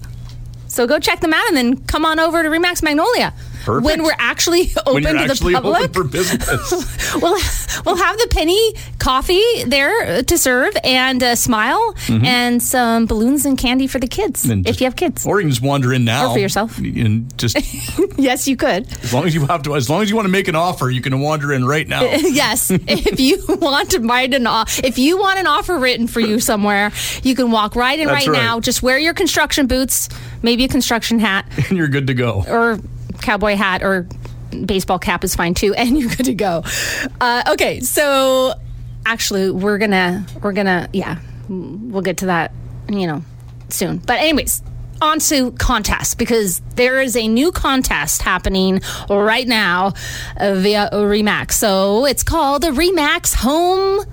So 0.68 0.86
go 0.86 0.98
check 0.98 1.20
them 1.20 1.32
out 1.32 1.46
and 1.48 1.56
then 1.56 1.76
come 1.86 2.04
on 2.04 2.18
over 2.20 2.42
to 2.42 2.48
Remax 2.48 2.82
Magnolia. 2.82 3.32
Perfect. 3.68 3.84
When 3.84 4.02
we're 4.02 4.16
actually 4.18 4.70
open 4.86 5.02
to 5.02 5.10
actually 5.10 5.52
the 5.52 5.60
public. 5.60 5.82
open 5.82 5.92
for 5.92 6.04
business. 6.04 7.14
we'll 7.16 7.36
we'll 7.84 7.96
have 7.96 8.16
the 8.16 8.28
penny 8.30 8.72
coffee 8.98 9.42
there 9.64 10.22
to 10.22 10.38
serve 10.38 10.74
and 10.82 11.22
a 11.22 11.36
smile 11.36 11.94
and 12.08 12.62
some 12.62 13.04
balloons 13.04 13.44
and 13.44 13.58
candy 13.58 13.86
for 13.86 13.98
the 13.98 14.06
kids 14.06 14.46
Mm-hmm. 14.48 14.66
If 14.66 14.80
you 14.80 14.86
have 14.86 14.96
kids. 14.96 15.26
or 15.26 15.40
you 15.40 15.44
can 15.44 15.50
just 15.50 15.62
wander 15.62 15.92
in 15.92 16.04
now. 16.04 16.28
Or 16.28 16.34
for 16.34 16.38
yourself. 16.38 16.78
And 16.78 17.36
just 17.38 17.56
yes, 18.18 18.48
you 18.48 18.56
could. 18.56 18.90
as 19.02 19.12
long 19.12 19.26
as 19.26 19.34
you 19.34 19.44
have 19.46 19.62
to, 19.64 19.74
as 19.74 19.90
long 19.90 20.00
as 20.02 20.08
you 20.08 20.16
want 20.16 20.26
to 20.26 20.32
make 20.32 20.48
an 20.48 20.54
offer, 20.54 20.88
you 20.88 21.02
can 21.02 21.20
wander 21.20 21.52
in 21.52 21.64
right 21.64 21.86
now. 21.86 22.02
yes, 22.12 22.70
if 22.70 23.20
you 23.20 23.44
want 23.48 23.90
to 23.90 24.00
write 24.00 24.32
an 24.32 24.46
if 24.82 24.98
you 24.98 25.18
want 25.18 25.38
an 25.38 25.46
offer 25.46 25.78
written 25.78 26.06
for 26.06 26.20
you 26.20 26.40
somewhere, 26.40 26.90
you 27.22 27.34
can 27.34 27.50
walk 27.50 27.76
right 27.76 27.98
in 27.98 28.08
right, 28.08 28.26
right. 28.26 28.32
now. 28.32 28.60
Just 28.60 28.82
wear 28.82 28.98
your 28.98 29.14
construction 29.14 29.66
boots, 29.66 30.08
maybe 30.42 30.64
a 30.64 30.68
construction 30.68 31.18
hat 31.18 31.44
and 31.68 31.76
you're 31.76 31.88
good 31.88 32.06
to 32.06 32.14
go. 32.14 32.44
or 32.48 32.78
cowboy 33.20 33.56
hat 33.56 33.82
or 33.82 34.06
baseball 34.64 34.98
cap 34.98 35.24
is 35.24 35.34
fine 35.34 35.54
too, 35.54 35.74
and 35.74 35.98
you're 35.98 36.10
good 36.10 36.26
to 36.26 36.34
go. 36.34 36.62
Uh, 37.20 37.42
okay, 37.52 37.80
so 37.80 38.54
actually, 39.06 39.50
we're 39.50 39.78
gonna 39.78 40.26
we're 40.42 40.52
gonna 40.52 40.88
yeah, 40.92 41.18
we'll 41.48 42.02
get 42.02 42.18
to 42.18 42.26
that 42.26 42.52
you 42.88 43.06
know 43.06 43.22
soon. 43.68 43.98
But 43.98 44.20
anyways. 44.20 44.62
On 45.00 45.20
to 45.20 45.52
contests 45.52 46.16
because 46.16 46.60
there 46.74 47.00
is 47.00 47.14
a 47.14 47.28
new 47.28 47.52
contest 47.52 48.20
happening 48.20 48.80
right 49.08 49.46
now 49.46 49.92
via 50.40 50.90
Remax. 50.92 51.52
So 51.52 52.04
it's 52.04 52.24
called 52.24 52.62
the 52.62 52.70
Remax 52.70 53.32
Home 53.36 54.04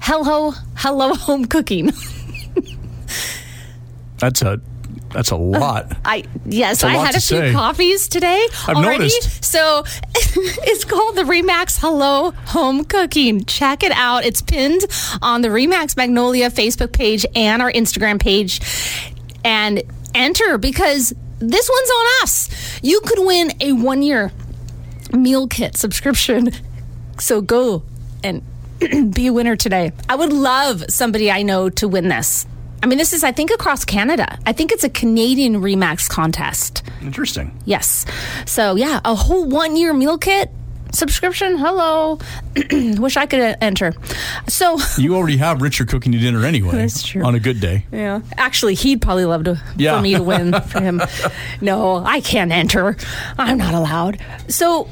Hello 0.00 0.52
Hello 0.76 1.12
Home 1.12 1.44
Cooking. 1.44 1.90
That's 4.18 4.40
a 4.40 4.62
that's 5.10 5.32
a 5.32 5.36
um, 5.36 5.50
lot. 5.50 5.96
I 6.04 6.24
yes, 6.44 6.84
I 6.84 6.92
had 6.92 7.14
a 7.14 7.20
few 7.20 7.38
say. 7.38 7.52
coffees 7.52 8.08
today 8.08 8.46
I've 8.66 8.76
already. 8.76 9.04
noticed. 9.04 9.44
So 9.44 9.84
it's 10.14 10.84
called 10.84 11.16
the 11.16 11.22
Remax 11.22 11.78
Hello 11.80 12.30
Home 12.30 12.84
Cooking. 12.84 13.44
Check 13.44 13.82
it 13.82 13.92
out. 13.92 14.24
It's 14.24 14.42
pinned 14.42 14.82
on 15.22 15.42
the 15.42 15.48
Remax 15.48 15.96
Magnolia 15.96 16.50
Facebook 16.50 16.92
page 16.92 17.24
and 17.34 17.62
our 17.62 17.72
Instagram 17.72 18.20
page. 18.20 18.60
And 19.44 19.82
enter 20.14 20.58
because 20.58 21.14
this 21.38 21.70
one's 21.70 21.90
on 21.90 22.06
us. 22.22 22.80
You 22.82 23.00
could 23.00 23.20
win 23.20 23.52
a 23.60 23.72
one 23.72 24.02
year 24.02 24.32
meal 25.12 25.46
kit 25.48 25.76
subscription. 25.76 26.50
So 27.18 27.40
go 27.40 27.82
and 28.22 28.42
be 29.14 29.28
a 29.28 29.32
winner 29.32 29.56
today. 29.56 29.92
I 30.08 30.16
would 30.16 30.32
love 30.32 30.84
somebody 30.88 31.30
I 31.30 31.42
know 31.42 31.68
to 31.70 31.88
win 31.88 32.08
this. 32.08 32.46
I 32.82 32.86
mean, 32.86 32.98
this 32.98 33.12
is, 33.12 33.24
I 33.24 33.32
think, 33.32 33.50
across 33.50 33.84
Canada. 33.84 34.38
I 34.46 34.52
think 34.52 34.70
it's 34.72 34.84
a 34.84 34.88
Canadian 34.88 35.56
Remax 35.56 36.08
contest. 36.08 36.82
Interesting. 37.02 37.58
Yes. 37.64 38.06
So, 38.46 38.76
yeah, 38.76 39.00
a 39.04 39.14
whole 39.14 39.46
one 39.48 39.76
year 39.76 39.92
meal 39.92 40.16
kit 40.18 40.50
subscription. 40.92 41.58
Hello. 41.58 42.18
Wish 42.72 43.16
I 43.18 43.26
could 43.26 43.40
uh, 43.40 43.56
enter. 43.60 43.92
So, 44.48 44.78
You 44.98 45.16
already 45.16 45.36
have 45.36 45.60
Richard 45.60 45.88
cooking 45.88 46.12
you 46.14 46.18
dinner 46.20 46.44
anyway. 46.46 46.72
That's 46.76 47.02
true. 47.06 47.24
On 47.24 47.34
a 47.34 47.40
good 47.40 47.60
day. 47.60 47.84
yeah. 47.92 48.20
Actually, 48.38 48.74
he'd 48.74 49.02
probably 49.02 49.24
love 49.26 49.44
to 49.44 49.60
Yeah. 49.76 49.96
for 49.96 50.02
me 50.02 50.14
to 50.14 50.22
win 50.22 50.58
for 50.68 50.80
him. 50.80 51.02
No, 51.60 51.96
I 51.96 52.20
can't 52.20 52.52
enter. 52.52 52.96
I'm 53.38 53.58
not 53.58 53.74
allowed. 53.74 54.18
So, 54.48 54.88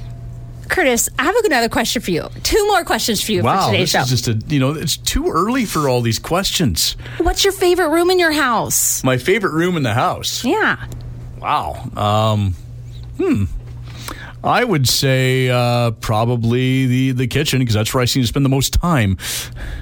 Curtis, 0.68 1.08
I 1.18 1.24
have 1.24 1.34
another 1.44 1.68
question 1.68 2.02
for 2.02 2.10
you. 2.10 2.28
Two 2.42 2.66
more 2.68 2.84
questions 2.84 3.22
for 3.22 3.32
you 3.32 3.42
Wow, 3.42 3.66
for 3.66 3.72
today's 3.72 3.92
this 3.92 4.08
show. 4.08 4.14
is 4.14 4.22
just 4.22 4.28
a 4.28 4.52
you 4.52 4.58
know 4.60 4.72
it's 4.72 4.96
too 4.96 5.28
early 5.30 5.64
for 5.64 5.88
all 5.88 6.00
these 6.00 6.18
questions. 6.18 6.96
What's 7.18 7.44
your 7.44 7.52
favorite 7.52 7.88
room 7.90 8.10
in 8.10 8.18
your 8.18 8.32
house? 8.32 9.02
My 9.04 9.16
favorite 9.18 9.52
room 9.52 9.76
in 9.76 9.82
the 9.82 9.94
house. 9.94 10.44
Yeah. 10.44 10.84
Wow. 11.40 11.90
Um, 11.96 12.54
hmm. 13.18 13.44
I 14.44 14.62
would 14.64 14.86
say 14.88 15.48
uh, 15.48 15.92
probably 15.92 16.86
the 16.86 17.10
the 17.12 17.26
kitchen 17.26 17.58
because 17.60 17.74
that's 17.74 17.92
where 17.94 18.02
I 18.02 18.06
seem 18.06 18.22
to 18.22 18.26
spend 18.28 18.44
the 18.44 18.48
most 18.50 18.72
time. 18.74 19.16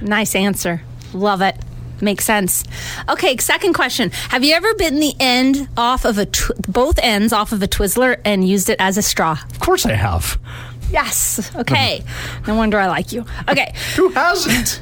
Nice 0.01 0.35
answer. 0.35 0.83
Love 1.13 1.43
it. 1.43 1.57
Makes 2.01 2.25
sense. 2.25 2.65
Okay, 3.09 3.37
second 3.39 3.73
question. 3.75 4.11
Have 4.31 4.43
you 4.43 4.53
ever 4.55 4.75
bitten 4.75 4.99
the 5.01 5.15
end 5.21 5.69
off 5.77 6.05
of 6.05 6.19
a 6.19 6.27
tw- 6.27 6.51
both 6.69 6.99
ends 6.99 7.33
off 7.33 7.53
of 7.53 7.63
a 7.63 7.69
Twizzler 7.69 8.21
and 8.25 8.47
used 8.47 8.69
it 8.69 8.77
as 8.81 8.99
a 8.99 9.03
straw? 9.03 9.39
Of 9.51 9.61
course, 9.61 9.87
I 9.87 9.93
have. 9.93 10.39
Yes. 10.91 11.51
Okay. 11.57 12.03
no 12.47 12.55
wonder 12.55 12.79
I 12.79 12.87
like 12.87 13.13
you. 13.13 13.25
Okay. 13.49 13.75
Who 13.97 14.11
hasn't? 14.11 14.81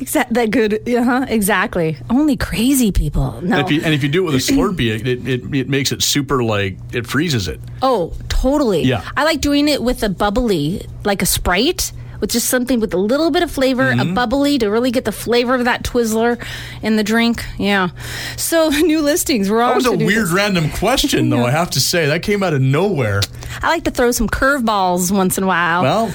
Exact 0.00 0.34
that 0.34 0.50
good. 0.50 0.88
Uh-huh, 0.88 1.24
exactly. 1.28 1.96
Only 2.10 2.36
crazy 2.36 2.90
people. 2.90 3.40
No. 3.42 3.60
If 3.60 3.70
you, 3.70 3.80
and 3.82 3.94
if 3.94 4.02
you 4.02 4.08
do 4.08 4.22
it 4.22 4.32
with 4.32 4.34
a 4.34 4.52
Slurpee, 4.52 4.94
it, 5.00 5.06
it, 5.06 5.28
it, 5.28 5.54
it 5.54 5.68
makes 5.68 5.92
it 5.92 6.02
super 6.02 6.42
like 6.42 6.76
it 6.92 7.06
freezes 7.06 7.46
it. 7.48 7.60
oh, 7.80 8.12
totally. 8.28 8.82
Yeah. 8.82 9.08
I 9.16 9.24
like 9.24 9.40
doing 9.40 9.68
it 9.68 9.82
with 9.82 10.02
a 10.02 10.08
bubbly, 10.08 10.84
like 11.04 11.22
a 11.22 11.26
Sprite. 11.26 11.92
With 12.20 12.30
just 12.30 12.48
something 12.48 12.80
with 12.80 12.94
a 12.94 12.98
little 12.98 13.30
bit 13.30 13.42
of 13.42 13.50
flavor, 13.50 13.92
Mm-hmm. 13.92 14.10
a 14.10 14.14
bubbly 14.14 14.58
to 14.58 14.68
really 14.70 14.90
get 14.90 15.04
the 15.04 15.12
flavor 15.12 15.54
of 15.54 15.64
that 15.66 15.82
Twizzler 15.82 16.42
in 16.82 16.96
the 16.96 17.04
drink. 17.04 17.44
Yeah. 17.58 17.90
So 18.36 18.68
new 18.70 19.00
listings. 19.02 19.50
We're. 19.50 19.58
That 19.58 19.74
was 19.76 19.86
a 19.86 19.92
weird 19.92 20.28
random 20.30 20.70
question, 20.70 21.30
though. 21.30 21.44
I 21.46 21.50
have 21.50 21.70
to 21.72 21.80
say 21.80 22.06
that 22.06 22.22
came 22.22 22.42
out 22.42 22.54
of 22.54 22.60
nowhere. 22.62 23.20
I 23.62 23.68
like 23.68 23.84
to 23.84 23.90
throw 23.90 24.10
some 24.10 24.28
curveballs 24.28 25.10
once 25.10 25.38
in 25.38 25.44
a 25.44 25.46
while. 25.46 25.82
Well, 25.82 26.14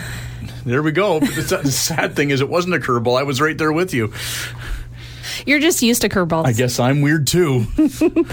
there 0.65 0.83
we 0.83 0.91
go. 0.91 1.19
The 1.19 1.63
sad 1.71 2.15
thing 2.15 2.31
is, 2.31 2.41
it 2.41 2.49
wasn't 2.49 2.75
a 2.75 2.79
curveball. 2.79 3.17
I 3.19 3.23
was 3.23 3.39
right 3.41 3.57
there 3.57 3.71
with 3.71 3.93
you. 3.93 4.11
You're 5.45 5.59
just 5.59 5.81
used 5.81 6.01
to 6.01 6.09
curveballs. 6.09 6.45
I 6.45 6.53
guess 6.53 6.79
I'm 6.79 7.01
weird 7.01 7.27
too. 7.27 7.65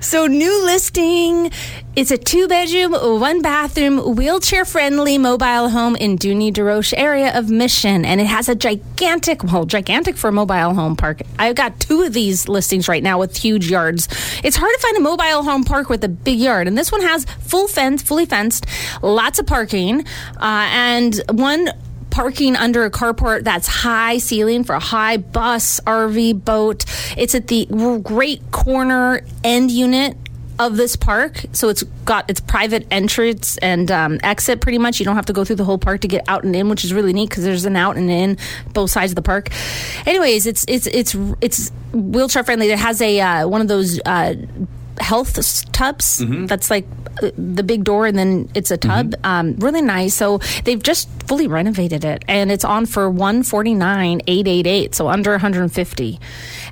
So, 0.00 0.26
new 0.26 0.64
listing. 0.64 1.50
It's 1.94 2.10
a 2.10 2.18
two 2.18 2.48
bedroom, 2.48 2.92
one 3.20 3.42
bathroom, 3.42 4.16
wheelchair 4.16 4.64
friendly 4.64 5.18
mobile 5.18 5.68
home 5.68 5.94
in 5.96 6.16
Dewdney 6.16 6.52
Deroche 6.52 6.94
area 6.96 7.36
of 7.38 7.50
Mission. 7.50 8.04
And 8.04 8.20
it 8.20 8.26
has 8.26 8.48
a 8.48 8.54
gigantic, 8.54 9.44
well, 9.44 9.64
gigantic 9.66 10.16
for 10.16 10.28
a 10.28 10.32
mobile 10.32 10.74
home 10.74 10.96
park. 10.96 11.22
I've 11.38 11.54
got 11.54 11.78
two 11.80 12.02
of 12.02 12.12
these 12.12 12.48
listings 12.48 12.88
right 12.88 13.02
now 13.02 13.18
with 13.18 13.36
huge 13.36 13.70
yards. 13.70 14.08
It's 14.42 14.56
hard 14.56 14.72
to 14.74 14.80
find 14.80 14.96
a 14.96 15.00
mobile 15.00 15.42
home 15.44 15.64
park 15.64 15.88
with 15.88 16.02
a 16.04 16.08
big 16.08 16.38
yard. 16.38 16.66
And 16.66 16.76
this 16.76 16.90
one 16.90 17.02
has 17.02 17.24
full 17.40 17.68
fence, 17.68 18.02
fully 18.02 18.26
fenced, 18.26 18.66
lots 19.02 19.38
of 19.38 19.46
parking, 19.46 20.00
uh, 20.38 20.68
and 20.72 21.20
one 21.30 21.68
parking 22.12 22.56
under 22.56 22.84
a 22.84 22.90
carport 22.90 23.42
that's 23.42 23.66
high 23.66 24.18
ceiling 24.18 24.62
for 24.62 24.74
a 24.74 24.80
high 24.80 25.16
bus, 25.16 25.80
RV, 25.80 26.44
boat. 26.44 26.84
It's 27.16 27.34
at 27.34 27.48
the 27.48 27.66
great 28.04 28.52
corner 28.52 29.22
end 29.42 29.70
unit 29.70 30.16
of 30.58 30.76
this 30.76 30.94
park. 30.94 31.44
So 31.52 31.70
it's 31.70 31.82
got 32.04 32.28
its 32.28 32.38
private 32.38 32.86
entrance 32.90 33.56
and 33.58 33.90
um, 33.90 34.20
exit 34.22 34.60
pretty 34.60 34.78
much. 34.78 35.00
You 35.00 35.06
don't 35.06 35.16
have 35.16 35.26
to 35.26 35.32
go 35.32 35.44
through 35.44 35.56
the 35.56 35.64
whole 35.64 35.78
park 35.78 36.02
to 36.02 36.08
get 36.08 36.28
out 36.28 36.44
and 36.44 36.54
in, 36.54 36.68
which 36.68 36.84
is 36.84 36.92
really 36.92 37.14
neat 37.14 37.30
because 37.30 37.44
there's 37.44 37.64
an 37.64 37.76
out 37.76 37.96
and 37.96 38.10
in 38.10 38.36
both 38.72 38.90
sides 38.90 39.12
of 39.12 39.16
the 39.16 39.22
park. 39.22 39.48
Anyways, 40.06 40.46
it's 40.46 40.64
it's 40.68 40.86
it's 40.88 41.16
it's 41.40 41.72
wheelchair 41.92 42.44
friendly. 42.44 42.70
It 42.70 42.78
has 42.78 43.00
a 43.00 43.20
uh, 43.20 43.48
one 43.48 43.62
of 43.62 43.68
those 43.68 43.98
uh, 44.04 44.34
health 44.98 45.38
tubs. 45.72 46.18
That's 46.46 46.70
like 46.70 46.86
uh, 47.22 47.30
the 47.36 47.62
big 47.62 47.84
door 47.84 48.06
and 48.06 48.18
then 48.18 48.48
it's 48.54 48.70
a 48.70 48.76
tub. 48.76 49.14
Um, 49.24 49.56
really 49.56 49.82
nice. 49.82 50.14
So 50.14 50.38
they've 50.64 50.82
just 50.82 51.08
fully 51.26 51.46
renovated 51.48 52.04
it 52.04 52.24
and 52.28 52.50
it's 52.52 52.64
on 52.64 52.84
for 52.84 53.08
149 53.08 54.20
888 54.26 54.94
so 54.94 55.08
under 55.08 55.30
150 55.30 56.20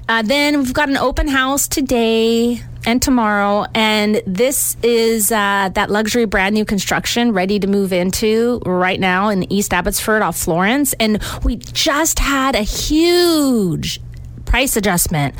uh, 0.09 0.22
then 0.22 0.59
we've 0.59 0.74
got 0.74 0.88
an 0.88 0.96
open 0.96 1.28
house 1.28 1.68
today 1.68 2.61
and 2.85 3.00
tomorrow 3.00 3.64
and 3.74 4.22
this 4.26 4.76
is 4.83 5.30
uh, 5.30 5.70
that 5.74 5.90
luxury 5.90 6.24
brand 6.24 6.54
new 6.54 6.64
construction 6.64 7.33
ready 7.33 7.59
to 7.59 7.66
move 7.66 7.92
into 7.92 8.61
right 8.66 8.98
now 9.00 9.28
in 9.28 9.50
east 9.52 9.72
abbotsford 9.72 10.22
off 10.22 10.37
florence. 10.37 10.92
And 10.94 11.22
we 11.44 11.56
just 11.56 12.18
had 12.18 12.54
a 12.54 12.62
huge 12.62 14.00
price 14.44 14.76
adjustment 14.76 15.35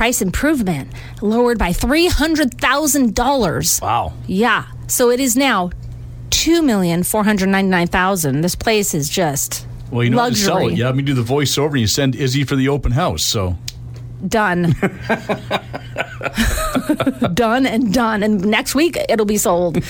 price 0.00 0.22
improvement 0.22 0.88
lowered 1.20 1.58
by 1.58 1.72
$300,000. 1.72 3.82
Wow. 3.82 4.14
Yeah. 4.26 4.64
So 4.86 5.10
it 5.10 5.20
is 5.20 5.36
now 5.36 5.72
2,499,000. 6.30 8.40
This 8.40 8.54
place 8.54 8.94
is 8.94 9.10
just 9.10 9.66
Well, 9.90 10.02
you 10.02 10.08
know 10.08 10.16
what 10.16 10.30
to 10.30 10.36
sell 10.36 10.68
it. 10.68 10.72
You 10.72 10.84
have 10.84 10.96
me 10.96 11.02
do 11.02 11.12
the 11.12 11.20
voiceover 11.20 11.72
and 11.72 11.80
you 11.80 11.86
send 11.86 12.16
Izzy 12.16 12.44
for 12.44 12.56
the 12.56 12.70
open 12.70 12.92
house. 12.92 13.22
So 13.22 13.58
done. 14.26 14.74
done 17.34 17.66
and 17.66 17.92
done. 17.92 18.22
And 18.22 18.44
next 18.44 18.74
week 18.74 18.96
it'll 19.08 19.26
be 19.26 19.38
sold. 19.38 19.82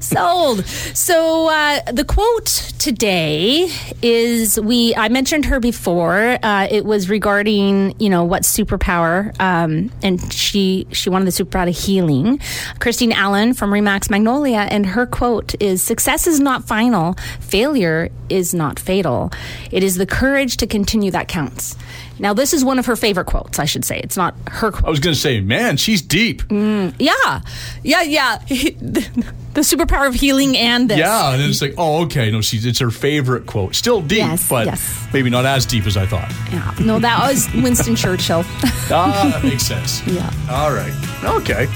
sold. 0.00 0.64
So 0.66 1.48
uh, 1.48 1.80
the 1.92 2.04
quote 2.04 2.46
today 2.78 3.68
is 4.02 4.60
we 4.60 4.94
I 4.96 5.08
mentioned 5.08 5.46
her 5.46 5.60
before. 5.60 6.38
Uh, 6.42 6.68
it 6.70 6.84
was 6.84 7.08
regarding, 7.08 7.94
you 7.98 8.08
know, 8.08 8.24
what 8.24 8.42
superpower 8.42 9.38
um, 9.40 9.90
and 10.02 10.32
she 10.32 10.86
she 10.92 11.10
wanted 11.10 11.26
the 11.26 11.44
superpower 11.44 11.68
of 11.68 11.76
healing. 11.76 12.40
Christine 12.78 13.12
Allen 13.12 13.54
from 13.54 13.70
Remax 13.70 14.10
Magnolia 14.10 14.66
and 14.70 14.86
her 14.86 15.06
quote 15.06 15.60
is 15.60 15.82
success 15.82 16.26
is 16.26 16.40
not 16.40 16.66
final, 16.66 17.14
failure 17.40 18.10
is 18.28 18.54
not 18.54 18.78
fatal. 18.78 19.32
It 19.70 19.82
is 19.82 19.96
the 19.96 20.06
courage 20.06 20.56
to 20.58 20.66
continue 20.66 21.10
that 21.10 21.28
counts. 21.28 21.76
Now, 22.18 22.34
this 22.34 22.52
is 22.52 22.64
one 22.64 22.78
of 22.78 22.86
her 22.86 22.96
favorite 22.96 23.26
quotes, 23.26 23.58
I 23.58 23.64
should 23.64 23.84
say. 23.84 24.00
It's 24.00 24.16
not 24.16 24.34
her 24.48 24.70
quote. 24.72 24.84
I 24.84 24.90
was 24.90 25.00
going 25.00 25.14
to 25.14 25.20
say, 25.20 25.40
man, 25.40 25.76
she's 25.76 26.02
deep. 26.02 26.42
Mm, 26.44 26.94
yeah. 26.98 27.40
Yeah, 27.82 28.02
yeah. 28.02 28.38
the 29.58 29.76
superpower 29.76 30.06
of 30.06 30.14
healing 30.14 30.56
and 30.56 30.88
this. 30.88 30.98
Yeah, 30.98 31.32
and 31.34 31.42
it's 31.42 31.60
like, 31.60 31.74
oh, 31.78 32.04
okay, 32.04 32.30
no, 32.30 32.40
she's 32.40 32.64
it's 32.64 32.78
her 32.78 32.90
favorite 32.90 33.46
quote. 33.46 33.74
Still 33.74 34.00
deep, 34.00 34.18
Yes, 34.18 34.48
but 34.48 34.66
yes. 34.66 35.06
maybe 35.12 35.30
not 35.30 35.44
as 35.44 35.66
deep 35.66 35.86
as 35.86 35.96
I 35.96 36.06
thought. 36.06 36.30
Yeah. 36.50 36.74
No, 36.80 36.98
that 36.98 37.18
was 37.28 37.48
Winston 37.62 37.96
Churchill. 37.96 38.42
ah, 38.90 39.30
that 39.32 39.44
makes 39.44 39.64
sense. 39.66 40.02
Yeah. 40.08 40.30
All 40.50 40.72
right. 40.72 40.92
Okay. 41.22 41.66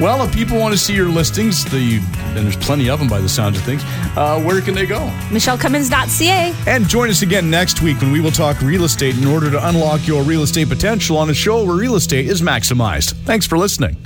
Well, 0.00 0.22
if 0.24 0.32
people 0.34 0.58
want 0.58 0.72
to 0.74 0.78
see 0.78 0.94
your 0.94 1.08
listings, 1.08 1.64
the 1.64 1.98
and 2.36 2.44
there's 2.44 2.56
plenty 2.56 2.90
of 2.90 2.98
them 2.98 3.08
by 3.08 3.20
the 3.20 3.28
sounds 3.28 3.56
of 3.58 3.64
things. 3.64 3.82
Uh, 4.16 4.40
where 4.42 4.60
can 4.60 4.74
they 4.74 4.84
go? 4.86 4.98
MicheleCummins.ca. 5.30 6.54
And 6.66 6.88
join 6.88 7.08
us 7.10 7.22
again 7.22 7.48
next 7.50 7.82
week 7.82 8.00
when 8.00 8.12
we 8.12 8.20
will 8.20 8.30
talk 8.30 8.60
real 8.60 8.84
estate 8.84 9.16
in 9.16 9.26
order 9.26 9.50
to 9.50 9.68
unlock 9.68 10.06
your 10.06 10.22
real 10.22 10.42
estate 10.42 10.68
potential 10.68 11.16
on 11.16 11.30
a 11.30 11.34
show 11.34 11.64
where 11.64 11.76
real 11.76 11.96
estate 11.96 12.26
is 12.26 12.42
maximized. 12.42 13.12
Thanks 13.24 13.46
for 13.46 13.56
listening. 13.58 13.96